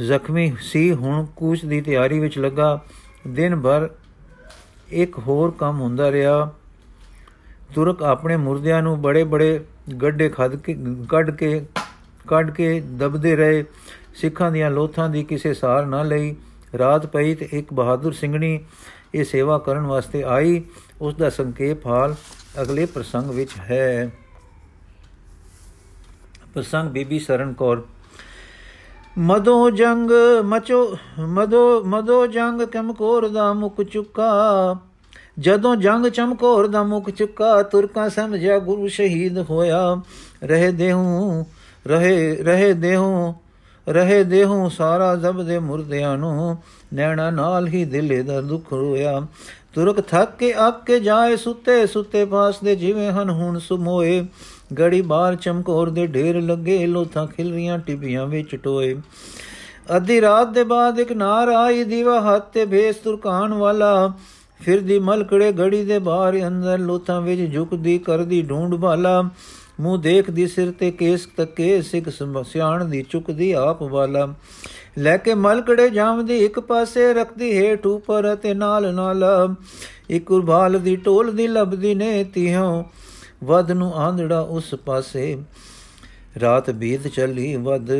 ਜ਼ਖਮੀ 0.02 0.52
ਸੀ, 0.60 0.92
ਹੁਣ 0.92 1.26
ਕੂਚ 1.36 1.64
ਦੀ 1.64 1.80
ਤਿਆਰੀ 1.80 2.18
ਵਿੱਚ 2.18 2.38
ਲੱਗਾ। 2.38 2.80
ਦਿਨ 3.28 3.60
ਭਰ 3.60 3.88
ਇੱਕ 4.88 5.18
ਹੋਰ 5.18 5.50
ਕੰਮ 5.50 5.80
ਹੁੰਦਾ 5.80 6.12
ਰਿਹਾ। 6.12 6.54
ਤੁਰਕ 7.74 8.02
ਆਪਣੇ 8.02 8.36
ਮੁਰਦਿਆਂ 8.36 8.82
ਨੂੰ 8.82 9.02
ਬੜੇ 9.02 9.24
ਬੜੇ 9.24 9.64
ਗੱਡੇ 10.02 10.28
ਖੱਦ 10.28 10.56
ਕੇ, 10.56 10.76
ਕੱਢ 11.08 11.30
ਕੇ 11.30 11.66
ਕੱਢ 12.28 12.50
ਕੇ 12.50 12.80
ਦਬਦੇ 12.80 13.36
ਰਹੇ। 13.36 13.64
ਸਿੱਖਾਂ 14.14 14.52
ਦੀਆਂ 14.52 14.70
ਲੋਥਾਂ 14.70 15.08
ਦੀ 15.08 15.24
ਕਿਸੇ 15.24 15.54
ਸਾਰ 15.54 15.86
ਨਾ 15.86 16.02
ਲਈ। 16.02 16.36
ਰਾਤ 16.78 17.06
ਪਈ 17.06 17.34
ਤੇ 17.34 17.48
ਇੱਕ 17.52 17.72
ਬਹਾਦਰ 17.72 18.12
ਸਿੰਘਣੀ 18.12 18.64
ਇਹ 19.14 19.24
ਸੇਵਾ 19.24 19.58
ਕਰਨ 19.58 19.86
ਵਾਸਤੇ 19.86 20.22
ਆਈ। 20.22 20.62
ਉਸ 21.00 21.14
ਦਾ 21.14 21.30
ਸੰਖੇਪ 21.30 21.86
ਹਾਲ 21.86 22.14
ਅਗਲੇ 22.62 22.86
ਪ੍ਰਸੰਗ 22.86 23.30
ਵਿੱਚ 23.30 23.50
ਹੈ। 23.58 24.12
ਪ੍ਰਸੰਗ 26.54 26.90
ਬੀਬੀ 26.90 27.18
ਸਰਨ 27.18 27.52
ਕੌਰ। 27.52 27.82
ਮਦੋ 29.18 29.70
ਜੰਗ 29.70 30.10
ਮਚੋ, 30.44 30.96
ਮਦੋ 31.18 31.84
ਮਦੋ 31.84 32.26
ਜੰਗ 32.26 32.62
ਕਮਕੋਰ 32.62 33.28
ਦਾ 33.28 33.52
ਮੁਕ 33.52 33.82
ਚੁੱਕਾ। 33.82 34.32
ਜਦੋਂ 35.38 35.76
ਜੰਗ 35.76 36.06
ਚਮਕੌਰ 36.06 36.66
ਦਾ 36.66 36.82
ਮੁਕ 36.82 37.10
ਚੁੱਕਾ, 37.10 37.62
ਤੁਰਕਾਂ 37.62 38.10
ਸਮਝਿਆ 38.10 38.58
ਗੁਰੂ 38.58 38.88
ਸ਼ਹੀਦ 38.88 39.38
ਹੋਇਆ। 39.38 40.02
ਰਹੇ 40.44 40.72
ਦੇਹੂ, 40.72 41.44
ਰਹੇ 41.86 42.36
ਰਹੇ 42.36 42.72
ਦੇਹੂ 42.72 43.34
ਰਹੇ 43.88 44.24
ਦੇਹੋਂ 44.24 44.70
ਸਾਰਾ 44.70 45.16
ਜਬ 45.16 45.42
ਦੇ 45.42 45.58
ਮੁਰਦਿਆਂ 45.58 46.18
ਨੂੰ, 46.18 46.56
ਨੈਣਾ 46.94 47.30
ਨਾਲ 47.30 47.68
ਹੀ 47.68 47.84
ਦਿਲੇ 47.84 48.22
ਦਾ 48.22 48.40
ਦੁੱਖ 48.40 48.72
ਰੋਇਆ। 48.72 49.26
ਤੁਰਕ 49.74 50.00
ਥੱਕ 50.00 50.30
ਕੇ 50.38 50.54
ਅੱਕ 50.68 50.84
ਕੇ 50.84 51.00
ਜਾਏ, 51.00 51.36
ਸੁੱਤੇ 51.36 51.86
ਸੁੱਤੇ 51.86 52.24
ਪਾਸ 52.24 52.60
ਦੇ 52.64 52.76
ਜਿਵੇਂ 52.76 53.12
ਹਨ 53.12 53.30
ਹੁਣ 53.30 53.58
ਸੁਮੋਏ। 53.58 54.26
ਗੜੀ 54.78 55.02
ਬਾਹਰ 55.02 55.34
ਚਮਕੌਰ 55.34 55.90
ਦੇ 55.90 56.06
ਢੇਰ 56.06 56.40
ਲੱਗੇ, 56.40 56.86
ਲੋਥਾਂ 56.86 57.26
ਖਿਲ 57.26 57.54
ਰੀਆਂ 57.54 57.78
ਟਿੱਬੀਆਂ 57.78 58.26
ਵਿੱਚ 58.26 58.56
ਟੋਏ। 58.56 58.94
ਅੱਧੀ 59.96 60.20
ਰਾਤ 60.20 60.48
ਦੇ 60.48 60.64
ਬਾਅਦ 60.64 61.00
ਇੱਕ 61.00 61.12
ਨਾਰ 61.12 61.48
ਆਈ, 61.48 61.84
ਦੀਵਾ 61.84 62.20
ਹੱਥ 62.20 62.50
ਤੇ 62.52 62.64
ਭੇਸ 62.64 62.96
ਤੁਰਕਾਨ 62.96 63.54
ਵਾਲਾ। 63.54 64.12
ਫਿਰਦੀ 64.60 64.98
ਮਲਕੜੇ 64.98 65.52
ਗੜੀ 65.52 65.84
ਦੇ 65.84 65.98
ਬਾਹਰ 65.98 66.46
ਅੰਦਰ, 66.46 66.78
ਲੋਥਾਂ 66.78 67.20
ਵਿੱਚ 67.20 67.54
ਝੁਕਦੀ 67.54 67.98
ਕਰਦੀ 67.98 68.42
ਢੂੰਡ 68.42 68.74
ਵਾਲਾ। 68.74 69.30
ਮੂੰਹ 69.80 69.98
ਦੇਖਦੀ 69.98 70.46
ਸਿਰ 70.46 70.72
ਤੇ 70.72 70.90
ਕੇਸ 70.90 71.26
ਤੱਕੇ, 71.36 71.82
ਸਿੱਖ 71.82 72.08
ਸਿਆਣ 72.46 72.84
ਦੀ 72.84 73.02
ਚੁੱਕਦੀ 73.02 73.52
ਆਪ 73.52 73.82
ਵਾਲਾ। 73.82 74.34
ਲੈ 74.98 75.16
ਕੇ 75.16 75.34
ਮਲਕੜੇ 75.34 75.88
ਜਾਵਦੀ 75.90 76.36
ਇੱਕ 76.36 76.60
ਪਾਸੇ 76.60 77.12
ਰੱਖਦੀ 77.14 77.52
ਹੇਠ 77.58 77.86
ਉਪਰ 77.86 78.34
ਤੇ 78.34 78.54
ਨਾਲ 78.54 78.94
ਨਾਲ। 78.94 79.24
ਇੱਕ 80.10 80.30
ਉਰਬਾਲ 80.32 80.78
ਦੀ 80.80 80.96
ਟੋਲ 80.96 81.32
ਦੀ 81.32 81.46
ਲੱਭਦੀ 81.46 81.94
ਨੇ 81.94 82.24
ਤਿਹੋਂ 82.24 82.84
ਵਦ 83.44 83.70
ਨੂੰ 83.72 83.92
ਆਂਧੜਾ 83.94 84.40
ਉਸ 84.40 84.74
ਪਾਸੇ। 84.74 85.36
ਰਾਤ 86.40 86.70
ਬੀਤ 86.70 87.06
ਚੱਲੀ 87.08 87.56
ਵਦ 87.56 87.90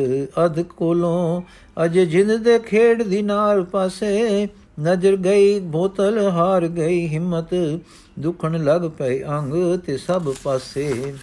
ਅਧ 0.45 0.61
ਕੋਲੋਂ। 0.61 1.41
ਅਜੇ 1.85 2.05
ਜਿੰਦ 2.05 2.35
ਦੇ 2.35 2.59
ਖੇਡ 2.59 3.03
ਦੀ 3.03 3.21
ਨਾਰ 3.21 3.61
ਪਾਸੇ, 3.61 4.47
ਨਜ਼ਰ 4.79 5.15
ਗਈ, 5.15 5.59
ਬੋਤਲ 5.59 6.27
ਹਾਰ 6.27 6.67
ਗਈ, 6.67 7.07
ਹਿੰਮਤ 7.07 7.79
ਦੁਖਣ 8.19 8.63
ਲੱਗ 8.63 8.81
ਪਈ, 8.81 9.23
ਅੰਗ 9.23 9.79
ਤੇ 9.79 9.97
ਸਭ 9.97 10.33
ਪਾਸੇ। 10.43 11.13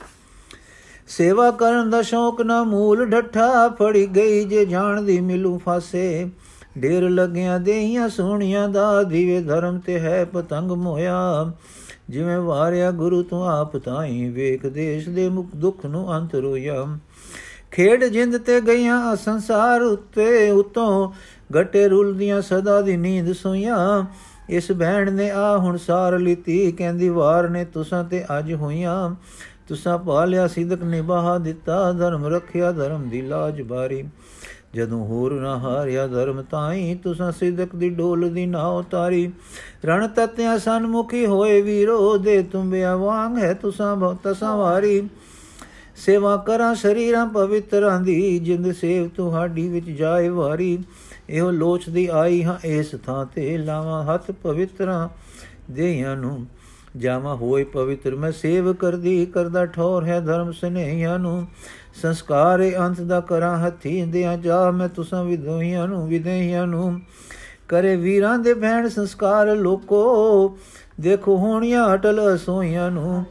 ਸੇਵਾ 1.07 1.51
ਕਰਨ 1.51 1.91
ਦਾ 1.91 2.03
ਸ਼ੌਕ 2.03 2.43
ਨਾ 2.43 2.63
ਮੂਲ 2.65 3.07
ਢੱਠਾ 3.07 3.69
ਫੜੀ 3.69 4.07
ਗਈ 4.07 4.45
ਜੇ 4.45 4.65
ਜਾਣਦੀ 4.65 5.21
ਮਿਲੂ 5.21 5.59
ਫਾਸੇ। 5.59 6.31
ਢੇਰ 6.83 7.11
ਲੱਗਿਆ 7.11 7.59
ਦੇਹੀਆਂ 7.59 8.09
ਸੋਹਣੀਆਂ 8.09 8.69
ਦਾ 8.69 9.03
ਦੀਵੇ 9.03 9.41
ਧਰਮ 9.41 9.79
ਤੇ 9.79 10.01
ਹੈ 10.01 10.25
ਪਤੰਗ 10.25 10.71
ਮੋਇਆ। 10.71 11.53
ਜਿਵੇਂ 12.11 12.39
ਵਾਰਿਆ 12.39 12.91
ਗੁਰੂ 12.91 13.23
ਤੂੰ 13.23 13.49
ਆਪ 13.49 13.77
ਤਾਈ 13.77 14.29
ਵੇਖ 14.29 14.67
ਦੇਸ਼ 14.67 15.09
ਦੇ 15.09 15.29
ਮੁਖ 15.29 15.47
ਦੁੱਖ 15.57 15.87
ਨੂੰ 15.87 16.17
ਅੰਤ 16.17 16.35
ਰੋਇਆ। 16.35 16.99
ਖੇਡ 17.71 18.05
ਜਿੰਦ 18.05 18.39
ਤੇ 18.39 18.61
ਗਈਆਂ 18.61 19.17
ਸੰਸਾਰ 19.17 19.83
ਉੱਤੇ 19.83 20.51
ਉਤੋਂ 20.51 21.13
ਘਟੇ 21.61 21.89
ਰੁਲਦੀਆਂ 21.89 22.43
ਸਦਾ 22.43 22.81
ਦੀ 22.81 22.97
ਨੀਂਦ 22.97 23.33
ਸੋਈਆਂ। 23.33 24.05
ਇਸ 24.51 24.73
ਬਹਿਣ 24.73 25.13
ਨੇ 25.13 25.31
ਆ 25.31 25.57
ਹੁਣ 25.59 25.77
ਸਾਰ 25.77 26.19
ਲੀਤੀ, 26.19 26.73
ਕਹਿੰਦੀ 26.73 27.09
ਵਾਰ 27.09 27.49
ਨੇ 27.49 27.65
ਤੁਸਾਂ 27.65 28.05
ਤੇ 28.05 28.25
ਅੱਜ 28.39 28.53
ਹੋਈਆਂ। 28.53 29.15
ਤੁਸਾਂ 29.69 29.99
ਪਾਲਿਆ 29.99 30.47
ਸਿਦਕ 30.49 30.83
ਨਿਭਾ 30.83 31.39
ਦਿੱਤਾ, 31.39 31.93
ਧਰਮ 31.93 32.27
ਰੱਖਿਆ 32.27 32.73
ਧਰਮ 32.73 33.09
ਦੀ 33.09 33.23
ਲਾਜ 33.23 33.63
ਬਾਰੀ। 33.63 34.05
ਜਦੋਂ 34.75 35.07
ਹੋਰ 35.07 35.33
ਨਾ 35.33 35.59
ਹਾਰਿਆ 35.59 36.07
ਧਰਮ 36.07 36.43
ਤਾਈ, 36.43 36.95
ਤੁਸਾਂ 36.95 37.33
ਸਿਦਕ 37.33 37.77
ਦੀ 37.77 37.91
ਡੋਲ 37.91 38.31
ਦੀ 38.31 38.47
ਨਾ 38.47 38.67
ਉਤਾਰੀ। 38.67 39.33
ਰਣ 39.85 40.09
ਤਤਿਆਂ 40.09 40.59
ਸਨਮੁਖੀ 40.59 41.27
ਹੋਏ 41.27 41.61
ਵੀਰੋ, 41.63 42.19
ਦੇ 42.19 42.43
ਤੁੰਬਿਆ 42.43 42.97
ਵਾਂਗ 42.97 43.39
ਹੈ 43.39 43.55
ਤੁਸਾਂ 43.55 43.97
ਬਹੁਤ 43.97 44.37
ਸਵਾਰੀ। 44.37 45.09
ਸੇਵਾ 45.97 46.37
ਕਰਾਂ 46.37 46.75
ਸ਼ਰੀਰਾਂ 46.75 47.27
ਪਵਿੱਤਰਾਂ 47.27 48.01
ਦੀ, 48.01 48.39
ਜਿੰਦ 48.39 48.73
ਸੇਵ 48.73 49.09
ਤੁਹਾਡੀ 49.09 49.69
ਵਿੱਚ 49.69 49.91
ਜਾਏ 49.91 50.29
ਵਾਰੀ। 50.29 50.79
ਇਹੋ 51.29 51.51
ਲੋਚਦੀ 51.51 52.07
ਆਈ 52.07 52.43
ਹਾਂ, 52.45 52.59
ਇਸ 52.65 52.95
ਥਾਂ 53.07 53.27
ਤੇ 53.27 53.59
ਲਾਵਾਂ 53.59 54.05
ਹੱਥ 54.05 54.31
ਪਵਿੱਤਰਾਂ 54.31 55.09
ਦੇਹਾਂ 55.71 56.17
ਨੂੰ। 56.17 56.47
ਜਾਵਾਂ 56.97 57.37
ਹੋਏ 57.37 57.65
ਪਵਿੱਤਰ, 57.65 58.15
ਮੈਂ 58.15 58.33
ਸੇਵ 58.33 58.73
ਕਰਦੀ 58.73 59.27
ਕਰਦਾ 59.27 59.67
ਠੌਰ 59.67 60.05
ਹੈ 60.05 60.21
ਧਰਮ 60.21 60.53
ਸਨੇਹੀਆਂ 60.53 61.19
ਨੂੰ। 61.19 61.47
ਸੰਸਕਾਰ 62.03 62.73
ਅੰਤ 62.79 63.01
ਦਾ 63.01 63.21
ਕਰਾਂ 63.21 63.67
ਹੱਥੀ 63.67 64.03
ਦਿਆਂ 64.03 64.37
ਜਾ, 64.39 64.71
ਮੈਂ 64.71 64.89
ਤੁਸਾਂ 64.89 65.25
ਵਿਦੋਹੀਆਂ 65.25 65.89
ਨੂੰ 65.89 66.09
ਵਿਦੇਹੀਆਂ 66.09 66.67
ਨੂੰ। 66.67 67.01
ਕਰੇ 67.69 67.97
ਵੀਰਾਂ 67.97 68.39
ਦੇ 68.39 68.55
ਭੈਣ 68.55 68.89
ਸੰਸਕਾਰ 68.89 69.57
ਲੋਕੋ, 69.57 70.59
ਦੇਖੋ 71.01 71.37
ਹੋਣੀਆਂ 71.37 71.95
ਅਟਲ 71.95 72.35
ਅਸੋਈਆਂ 72.35 72.91
ਨੂੰ। 72.91 73.25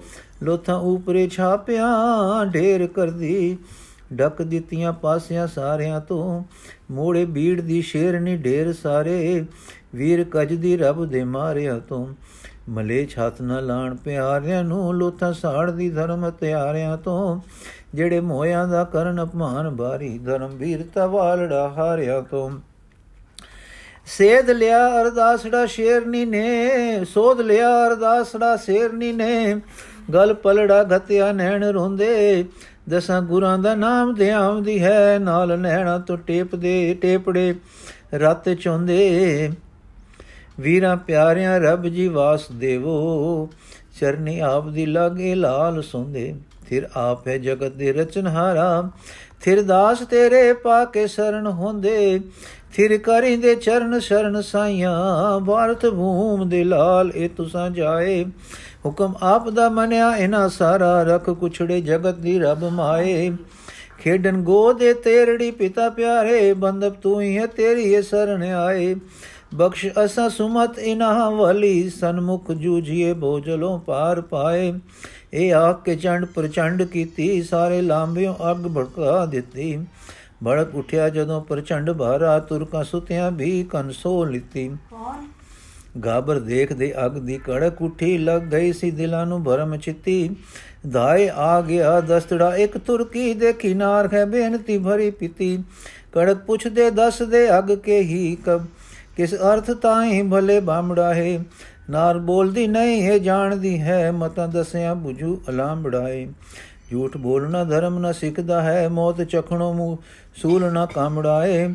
ਲੋਥਾਂ 0.43 0.75
ਉਪਰੇ 0.75 1.27
ਛਾਪਿਆਂ, 1.27 2.45
ਢੇਰ 2.45 2.87
ਕਰਦੀ, 2.87 3.57
ਡੱਕ 4.13 4.41
ਦਿੱਤੀਆਂ 4.41 4.93
ਪਾਸਿਆਂ 4.93 5.47
ਸਾਰਿਆਂ 5.47 6.01
ਤੋਂ। 6.01 6.43
ਮੋੜੇ 6.91 7.25
ਬੀੜ 7.25 7.61
ਦੀ 7.61 7.81
ਸ਼ੇਰਨੀ, 7.81 8.37
ਢੇਰ 8.37 8.73
ਸਾਰੇ, 8.73 9.45
ਵੀਰ 9.95 10.25
ਕਜ 10.31 10.53
ਦੀ 10.53 10.77
ਰੱਬ 10.77 11.05
ਦੇ 11.05 11.23
ਮਾਰਿਆ 11.23 11.79
ਤੋਂ। 11.79 12.07
ਮਲੇ 12.69 13.05
ਛਾਤ 13.05 13.41
ਨਾ 13.41 13.59
ਲਾਣ 13.59 13.95
ਪਿਆਰਿਆਂ 13.95 14.63
ਨੂੰ, 14.63 14.93
ਲੋਥਾਂ 14.93 15.33
ਸਾੜ 15.33 15.71
ਦੀ 15.71 15.89
ਧਰਮ 15.89 16.29
ਤਿਆਰਿਆਂ 16.29 16.97
ਤੋਂ। 16.97 17.41
ਜਿਹੜੇ 17.95 18.19
ਮੋਇਆਂ 18.19 18.67
ਦਾ 18.67 18.83
ਕਰਨ 18.83 19.23
ਅਪਮਾਨ, 19.23 19.69
ਬਾਰੀ 19.69 20.19
ਧਰਮ 20.19 20.51
ਵੀਰਤਾ 20.55 21.07
ਵਾਲੜਾ 21.07 21.73
ਹਾਰਿਆ 21.77 22.21
ਤੋਂ। 22.21 22.51
ਸੇਧ 24.05 24.49
ਲਿਆ 24.49 25.01
ਅਰਦਾਸੜਾ 25.01 25.65
ਸ਼ੇਰਨੀ 25.65 26.25
ਨੇ, 26.25 27.05
ਸੋਧ 27.05 27.41
ਲਿਆ 27.41 27.87
ਅਰਦਾਸੜਾ 27.87 28.55
ਸ਼ੇਰਨੀ 28.55 29.11
ਨੇ। 29.11 29.61
ਗਲ 30.13 30.33
ਪਲੜਾ 30.33 30.85
ਘਤਿਆ 30.97 31.31
ਨੈਣ 31.31 31.63
ਰੋਂਦੇ, 31.63 32.45
ਦਸਾਂ 32.89 33.21
ਗੁਰਾਂ 33.21 33.57
ਦਾ 33.57 33.75
ਨਾਮ 33.75 34.13
ਧਿਆਉਂਦੀ 34.13 34.83
ਹੈ, 34.83 35.19
ਨਾਲ 35.19 35.59
ਨੈਣਾ 35.59 35.97
ਤੋਂ 35.97 36.17
ਟੇਪਦੇ, 36.17 36.93
ਟੇਪੜੇ, 37.01 37.55
ਰਤ 38.13 38.49
ਚੋਂਦੇ। 38.49 39.51
ਵੀਰਾਂ 40.59 40.97
ਪਿਆਰਿਆਂ, 40.97 41.59
ਰੱਬ 41.59 41.87
ਜੀ 41.87 42.07
ਵਾਸ 42.07 42.51
ਦੇਵੋ। 42.51 43.49
ਚਰਨੀ 44.01 44.39
ਆਪ 44.39 44.67
ਦੀ 44.67 44.85
ਲਾਗੇ 44.85 45.35
ਲਾਲ 45.35 45.81
ਸੋਂਦੇ। 45.81 46.35
ਫਿਰ 46.69 46.89
ਆਪ 46.95 47.27
ਹੈ 47.27 47.37
ਜਗਤ 47.37 47.71
ਦੇ 47.71 47.93
ਰਚਨਹਾਰਾ। 47.93 48.89
ਫਿਰ 49.41 49.61
ਦਾਸ 49.61 49.99
ਤੇਰੇ 49.99 50.53
ਪਾ 50.53 50.85
ਕੇ 50.85 51.07
ਸ਼ਰਨ 51.07 51.47
ਹੁੰਦੇ। 51.47 52.21
ਫਿਰ 52.73 52.97
ਕਰਿੰਦੇ 52.97 53.55
ਚਰਨ 53.55 53.99
ਸ਼ਰਨ 53.99 54.41
ਸਾਈਆਂ। 54.41 55.39
ਭਾਰਤ 55.45 55.85
ਭੂਮ 55.85 56.49
ਦੇ 56.49 56.63
ਲਾਲ 56.63 57.11
ਇਹ 57.15 57.29
ਤੁਸਾਂ 57.29 57.69
ਜਾਏ। 57.69 58.25
ਹੁਕਮ 58.85 59.13
ਆਪ 59.21 59.49
ਦਾ 59.49 59.69
ਮਨਿਆ 59.69 60.15
ਇਨਾ 60.15 60.47
ਸਾਰਾ 60.47 61.03
ਰਖ 61.03 61.29
ਕੁਛੜੇ 61.29 61.81
ਜਗਤ 61.81 62.15
ਦੀ 62.15 62.39
ਰੱਬ 62.39 62.63
ਮਾਏ। 62.63 63.35
ਖੇਡਨ 63.99 64.37
ਗੋਦੇ 64.37 64.93
ਤੇਰੜੀ 64.93 65.51
ਪਿਤਾ 65.51 65.89
ਪਿਆਰੇ 65.89 66.53
ਬੰਦਪ 66.53 67.01
ਤੂੰ 67.01 67.21
ਹੀ 67.21 67.37
ਹੈ, 67.37 67.45
ਤੇਰੀ 67.45 67.81
ਇਹ 67.81 68.01
ਸਰਣ 68.01 68.43
ਆਏ। 68.43 68.95
ਬਖਸ਼ 69.53 69.85
ਅਸਾ 70.05 70.27
ਸੁਮਤ 70.29 70.77
ਇਨਾ 70.79 71.29
ਵਲੀ 71.29 71.89
ਸਨਮੁਖ 71.89 72.51
ਜੂਝੀਏ 72.51 73.13
ਬੋਝਲੋਂ 73.13 73.77
ਪਾਰ 73.79 74.21
ਪਾਏ। 74.21 74.73
ਇਹ 75.33 75.53
ਆਖ 75.53 75.83
ਕੇ 75.83 75.95
ਚੰਡ 75.95 76.25
ਪ੍ਰਚੰਡ 76.25 76.83
ਕੀਤੀ 76.83 77.41
ਸਾਰੇ 77.43 77.81
ਲਾਂਬਿਓ 77.81 78.35
ਅੱਗ 78.51 78.67
ਭੜਕਾ 78.67 79.25
ਦਿੱਤੀ। 79.25 79.77
ਭੜਕ 80.45 80.75
ਉਠਿਆ 80.75 81.09
ਜਦੋਂ 81.09 81.41
ਪ੍ਰਚੰਡ 81.41 81.91
ਭਾਰਾ 81.91 82.39
ਤੁਰਕਾਂ 82.39 82.83
ਸੁਤਿਆਂ 82.83 83.31
ਵੀ 83.31 83.63
ਕਨਸੋ 83.63 84.23
ਲਿੱਤੀ। 84.25 84.69
ਗਾਬਰ 86.05 86.39
ਦੇਖਦੇ 86.39 86.93
ਅਗ 87.05 87.17
ਦੀ 87.17 87.37
ਕੜਕ 87.37 87.81
ਉਠੀ 87.81 88.17
ਲੱਗ 88.17 88.41
ਗਈ 88.51 88.73
ਸੀ 88.73 88.91
ਦਿਲਾਂ 88.91 89.25
ਨੂੰ 89.25 89.43
ਭਰਮ 89.43 89.77
ਚਿੱਤੀ। 89.77 90.29
ਧਾਏ 90.93 91.29
ਆ 91.35 91.59
ਗਿਆ 91.61 91.99
ਦਸਤੜਾ 92.01 92.55
ਇੱਕ 92.57 92.77
ਤੁਰਕੀ 92.77 93.33
ਦੇ 93.33 93.53
ਕਿਨਾਰ 93.53 94.09
ਹੈ 94.13 94.25
ਬੇਨਤੀ 94.25 94.77
ਭਰੀ 94.77 95.11
ਪੀਤੀ। 95.11 95.57
ਕੜਕ 96.13 96.37
ਪੁੱਛਦੇ 96.37 96.89
ਦੱਸਦੇ 96.91 97.47
ਅਗ 97.59 97.75
ਕੇ 97.75 97.99
ਹੀ 98.01 98.37
ਕਬ 98.45 98.65
ਕਿਸ 99.17 99.33
ਅਰਥ 99.33 99.71
ਤਾਈ 99.71 100.21
ਭਲੇ 100.21 100.59
ਬਾਮੜਾ 100.59 101.13
ਹੈ 101.13 101.39
ਨਾਰ 101.89 102.17
ਬੋਲਦੀ 102.17 102.67
ਨਹੀਂ 102.67 103.01
ਹੈ, 103.03 103.17
ਜਾਣਦੀ 103.17 103.79
ਹੈ, 103.81 104.11
ਮਤਾਂ 104.11 104.47
ਦਸਿਆ 104.47 104.93
부ਝੂ 104.93 105.41
ਅਲਾਮ 105.49 105.83
ਬੜਾਏ 105.83 106.27
ਝੂਠ 106.91 107.17
ਬੋਲਣਾ 107.17 107.63
ਧਰਮ 107.63 107.99
ਨਾ 107.99 108.11
ਸਿੱਖਦਾ 108.11 108.61
ਹੈ, 108.61 108.89
ਮੌਤ 108.89 109.21
ਚਖਣੋ 109.21 109.73
ਮੂ 109.73 109.97
ਸੂਲ 110.35 110.71
ਨਾ 110.73 110.85
ਕਾਮੜਾਏ 110.85 111.67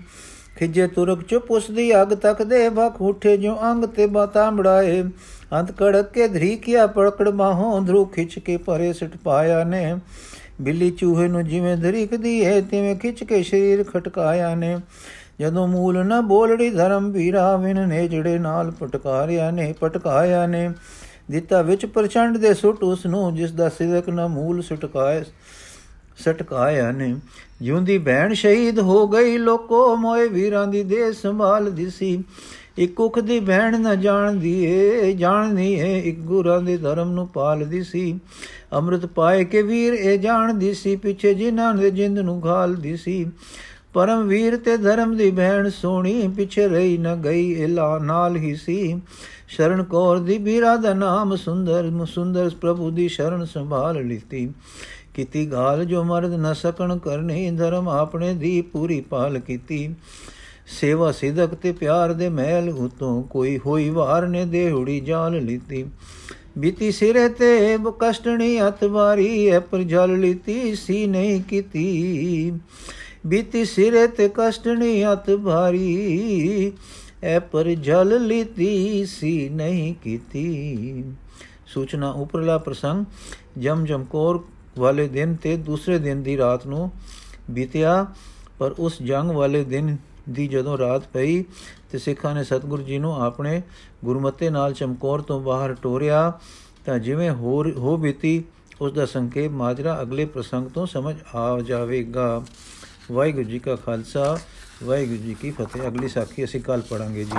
ਖਿਜੇ 0.57 0.87
ਤੁਰਕ 0.87 1.22
ਚੁੱਪ 1.22 1.51
ਉਸ 1.51 1.70
ਦੀ 1.70 2.03
ਅਗ 2.03 2.14
ਤੱਕ 2.14 2.42
ਦੇ 2.42 2.68
ਵਕ 2.68 3.03
ਉਠੇ 3.03 3.37
ਜੋ 3.37 3.57
ਅੰਗ 3.62 3.85
ਤੇ 3.85 4.07
ਬਾਤਾਂ 4.07 4.53
ਮੜਾਏ। 4.53 5.03
ਅੰਤ 5.53 5.72
ਕੜਕ 5.72 6.12
ਕੇ 6.12 6.29
ਧਰੀਕਿਆ 6.29 6.87
ਪੜਕੜ 6.87 7.29
ਬਾਹੋਂ 7.29 7.81
ਧਰੂ 7.83 8.05
ਖਿੱਚ 8.05 8.38
ਕੇ 8.38 8.57
ਪਰੇ 8.57 8.92
ਸਟ 8.92 9.16
ਪਾਇਆ 9.24 9.64
ਨੇ। 9.64 9.96
ਬਿੱਲੀ 10.61 10.90
ਚੂਹੇ 10.90 11.29
ਨੂੰ 11.29 11.44
ਜਿਵੇਂ 11.44 11.77
ਧਰੀਕਦੀ 11.77 12.44
ਹੈ, 12.44 12.61
ਤਿਵੇਂ 12.61 12.96
ਖਿੱਚ 12.96 13.24
ਕੇ 13.24 13.42
ਸਰੀਰ 13.42 13.85
ਖਟਕਾਇਆ 13.85 14.55
ਨੇ। 14.55 14.79
ਜਦੋਂ 15.40 15.66
ਮੂਲ 15.68 16.07
ਨਾ 16.07 16.20
ਬੋਲੜੀ 16.20 16.70
ਧਰਮ 16.70 17.11
ਵੀਰਾ 17.11 17.57
ਵਿਨ 17.57 17.88
ਨੇ 17.88 18.07
ਜਿਹੜੇ 18.09 18.38
ਨਾਲ 18.38 18.70
ਪਟਕਾਰਿਆ 18.70 19.51
ਨੇ, 19.51 19.74
ਪਟਕਾਇਆ 19.81 20.46
ਨੇ। 20.46 20.70
ਦਿੱਤਾ 21.31 21.62
ਵਿੱਚ 21.62 21.87
ਪ੍ਰਚੰਡ 21.87 22.37
ਦੇ 22.37 22.55
ਸੁੱਟ 22.55 22.83
ਉਸ 22.83 23.07
ਨੂੰ, 23.07 23.35
ਜਿਸ 23.37 23.53
ਦਾ 23.53 23.68
ਸਿਦਕ 23.68 24.09
ਨਾ 24.09 24.27
ਮੂਲ 24.27 24.62
ਸਟਕਾਏ 24.62 25.24
ਸਟਕਾਇਆ 26.18 26.90
ਨੇ। 26.92 27.14
ਜਿਉਂਦੀ 27.62 27.98
ਭੈਣ 27.98 28.35
ਸ਼ਹੀਦ 28.35 28.79
ਹੋ 28.79 29.07
ਗਈ, 29.09 29.38
ਲੋਕੋ 29.38 29.96
ਮੋਏ 29.96 30.29
ਵੀਰਾਂ 30.29 30.66
ਦੀ 30.66 30.83
ਦੇ 30.83 31.12
ਸੰਭਾਲ 31.12 31.70
ਦਿਸੀ 31.70 32.24
ਇੱਕ 32.79 32.94
ਕੁਖ 32.94 33.18
ਦੀ 33.18 33.40
ਭੈਣ 33.40 33.81
ਨਾ 33.81 33.94
ਜਾਣਦੀ 33.94 34.64
ਏ 34.64 35.12
ਜਾਣਦੀ 35.12 35.72
ਏ, 35.72 35.98
ਇੱਕ 36.01 36.18
ਗੁਰਾਂ 36.18 36.61
ਦੇ 36.61 36.77
ਧਰਮ 36.77 37.12
ਨੂੰ 37.12 37.27
ਪਾਲਦੀ 37.29 37.83
ਸੀ। 37.83 38.18
ਅੰਮ੍ਰਿਤ 38.72 39.07
ਪਾਏ 39.07 39.44
ਕੇ 39.44 39.62
ਵੀਰ 39.62 39.94
ਇਹ 39.94 40.18
ਜਾਣਦੀ 40.18 40.74
ਸੀ, 40.74 40.96
ਪਿੱਛੇ 40.96 41.35
ਜਿਨ੍ਹਾਂ 41.35 41.74
ਨੇ 41.74 41.90
ਜਿੰਦ 41.90 42.18
ਨੂੰ 42.18 42.46
ਘਾਲਦੀ 42.46 42.96
ਸੀ। 42.96 43.24
ਪਰਮ 43.99 44.27
ਵੀਰ 44.29 44.57
ਤੇ 44.57 44.77
ਧਰਮ 44.77 45.17
ਦੀ 45.17 45.31
ਭੈਣ 45.31 45.69
ਸੋਣੀ, 45.69 46.29
ਪਿੱਛੇ 46.29 46.67
ਰਹੀ 46.69 46.99
ਨ 46.99 47.15
ਗਈ 47.15 47.51
ਇਲਾ 47.53 47.99
ਨਾਲ 47.99 48.37
ਹੀ 48.37 48.55
ਸੀ। 48.55 49.01
ਸ਼ਰਨ 49.49 49.83
ਕੌਰ 49.83 50.19
ਦੀ 50.19 50.37
ਵੀਰਾ 50.39 50.77
ਦਾ 50.77 50.93
ਨਾਮ 50.95 51.35
ਸੁੰਦਰ 51.37 51.91
ਸੁੰਦਰ 52.07 52.51
ਪ੍ਰਭੂ 52.61 52.91
ਦੀ 52.91 53.09
ਸ਼ਰਨ 53.09 53.45
ਸੰਭਾਲ 53.45 54.07
ਲਿੱਤੀ। 54.07 54.49
ਕੀਤੀ 55.15 55.45
ਗਾਲ 55.53 55.85
ਜੋ 55.85 56.05
ਮਰਦ 56.05 56.35
ਨ 56.35 56.53
ਸਕਣ 56.55 56.99
ਕਰਨੀ, 56.99 57.51
ਧਰਮ 57.51 57.89
ਆਪਣੇ 57.89 58.33
ਦੀ 58.35 58.61
ਪੂਰੀ 58.63 59.01
ਪਾਲ 59.01 59.39
ਕੀਤੀ। 59.39 59.89
ਸੇਵਾ 60.81 61.13
ਸਿਦਕ 61.13 61.55
ਤੇ 61.55 61.73
ਪਿਆਰ 61.73 62.13
ਦੇ 62.13 62.29
ਮਹਿਲ 62.29 62.69
ਉਤੋਂ 62.69 63.23
ਕੋਈ 63.23 63.59
ਹੋਈ 63.67 63.89
ਵਾਰ 63.91 64.27
ਨੇ 64.27 64.45
ਦੇਹੜੀ 64.45 65.01
ਜਾਲ 65.01 65.39
ਲੀਤੀ। 65.39 65.85
ਬੀਤੀ 66.59 66.93
ਸਿਰੇ 66.93 67.29
ਤੇ 67.29 67.79
ਕਸ਼ਟਣੀ 68.01 68.59
ਹੱਥ 68.59 68.85
ਵਾਰੀ 68.85 69.47
ਐ 69.49 69.59
ਪਰ 69.59 69.83
ਜਲ 69.83 70.19
ਲੀਤੀ, 70.21 70.75
ਸੀ 70.75 71.07
ਨਹੀਂ 71.07 71.43
ਕੀਤੀ। 71.43 72.53
ਬੀਤੀ 73.27 73.65
ਸਿਰੇ 73.65 74.07
ਤੇ 74.07 74.31
ਕਸ਼ਟਣੀ 74.35 75.03
ਹੱਥ 75.03 75.31
ਭਾਰੀ, 75.31 76.73
ਐ 77.23 77.39
ਪਰ 77.39 77.69
ਜਲ 77.69 78.27
ਲੀਤੀ 78.27 79.07
ਸੀ 79.07 79.49
ਨਹੀਂ 79.49 79.95
ਕੀਤੀ। 79.95 81.05
ਸੂਚਨਾ 81.67 82.11
ਉਪਰਲਾ 82.11 82.59
ਪ੍ਰਸੰਗ, 82.59 83.05
ਜਮ 83.59 83.85
ਜਮਕੌਰ 83.85 84.39
ਵਾਲੇ 84.79 85.09
ਦਿਨ 85.09 85.35
ਤੇ 85.35 85.57
ਦੂਸਰੇ 85.57 85.99
ਦਿਨ 85.99 86.23
ਦੀ 86.23 86.37
ਰਾਤ 86.37 86.67
ਨੂੰ 86.67 86.91
ਬੀਤਿਆ, 87.51 88.07
ਪਰ 88.59 88.75
ਉਸ 88.79 89.03
ਜੰਗ 89.03 89.31
ਵਾਲੇ 89.31 89.65
ਦਿਨ 89.65 89.97
ਦੀ 90.31 90.47
ਜਦੋਂ 90.49 90.79
ਰਾਤ 90.79 91.03
ਪਈ 91.13 91.45
ਤੇ 91.91 91.99
ਸਿੱਖਾਂ 91.99 92.35
ਨੇ 92.35 92.45
ਸਤਿਗੁਰੂ 92.45 92.83
ਜੀ 92.83 92.99
ਨੂੰ 92.99 93.23
ਆਪਣੇ 93.23 93.63
ਗੁਰਮਤੇ 94.05 94.51
ਨਾਲ 94.51 94.73
ਚਮਕੌਰ 94.73 95.21
ਤੋਂ 95.21 95.41
ਬਾਹਰ 95.41 95.75
ਟੋਰਿਆ, 95.83 96.41
ਤਾਂ 96.85 96.99
ਜਿਵੇਂ 96.99 97.31
ਹੋਰ 97.31 97.73
ਹੋ 97.77 97.97
ਬੀਤੀ, 97.97 98.45
ਉਸ 98.81 98.93
ਦਾ 98.93 99.07
ਸੰਕੇਤ 99.07 99.51
ਮਾਜਰਾ 99.51 100.03
ਅਗਲੇ 100.03 100.25
ਪ੍ਰਸੰਗ 100.25 100.69
ਤੋਂ 100.69 100.87
ਸਮਝ 100.87 101.17
ਆ 101.35 101.61
ਜਾਵੇਗਾ। 101.61 102.45
ਵਾਹਿਗੁਰੂ 103.12 103.44
ਜੀ 103.44 103.59
ਕਾ 103.59 103.77
ਖਾਲਸਾ, 103.77 104.38
ਵਾਹਿਗੁਰੂ 104.85 105.16
ਜੀ 105.16 105.35
ਕੀ 105.35 105.51
ਫਤਿਹ। 105.51 105.83
ਅਗਲੀ 105.83 106.09
ਸਾਖੀ 106.09 106.44
ਅਸੀਂ 106.44 106.61
ਕੱਲ 106.61 106.83
ਪੜਾਂਗੇ 106.83 107.25
ਜੀ। 107.25 107.38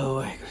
ਵਾਹਿਗੁਰੂ 0.00 0.50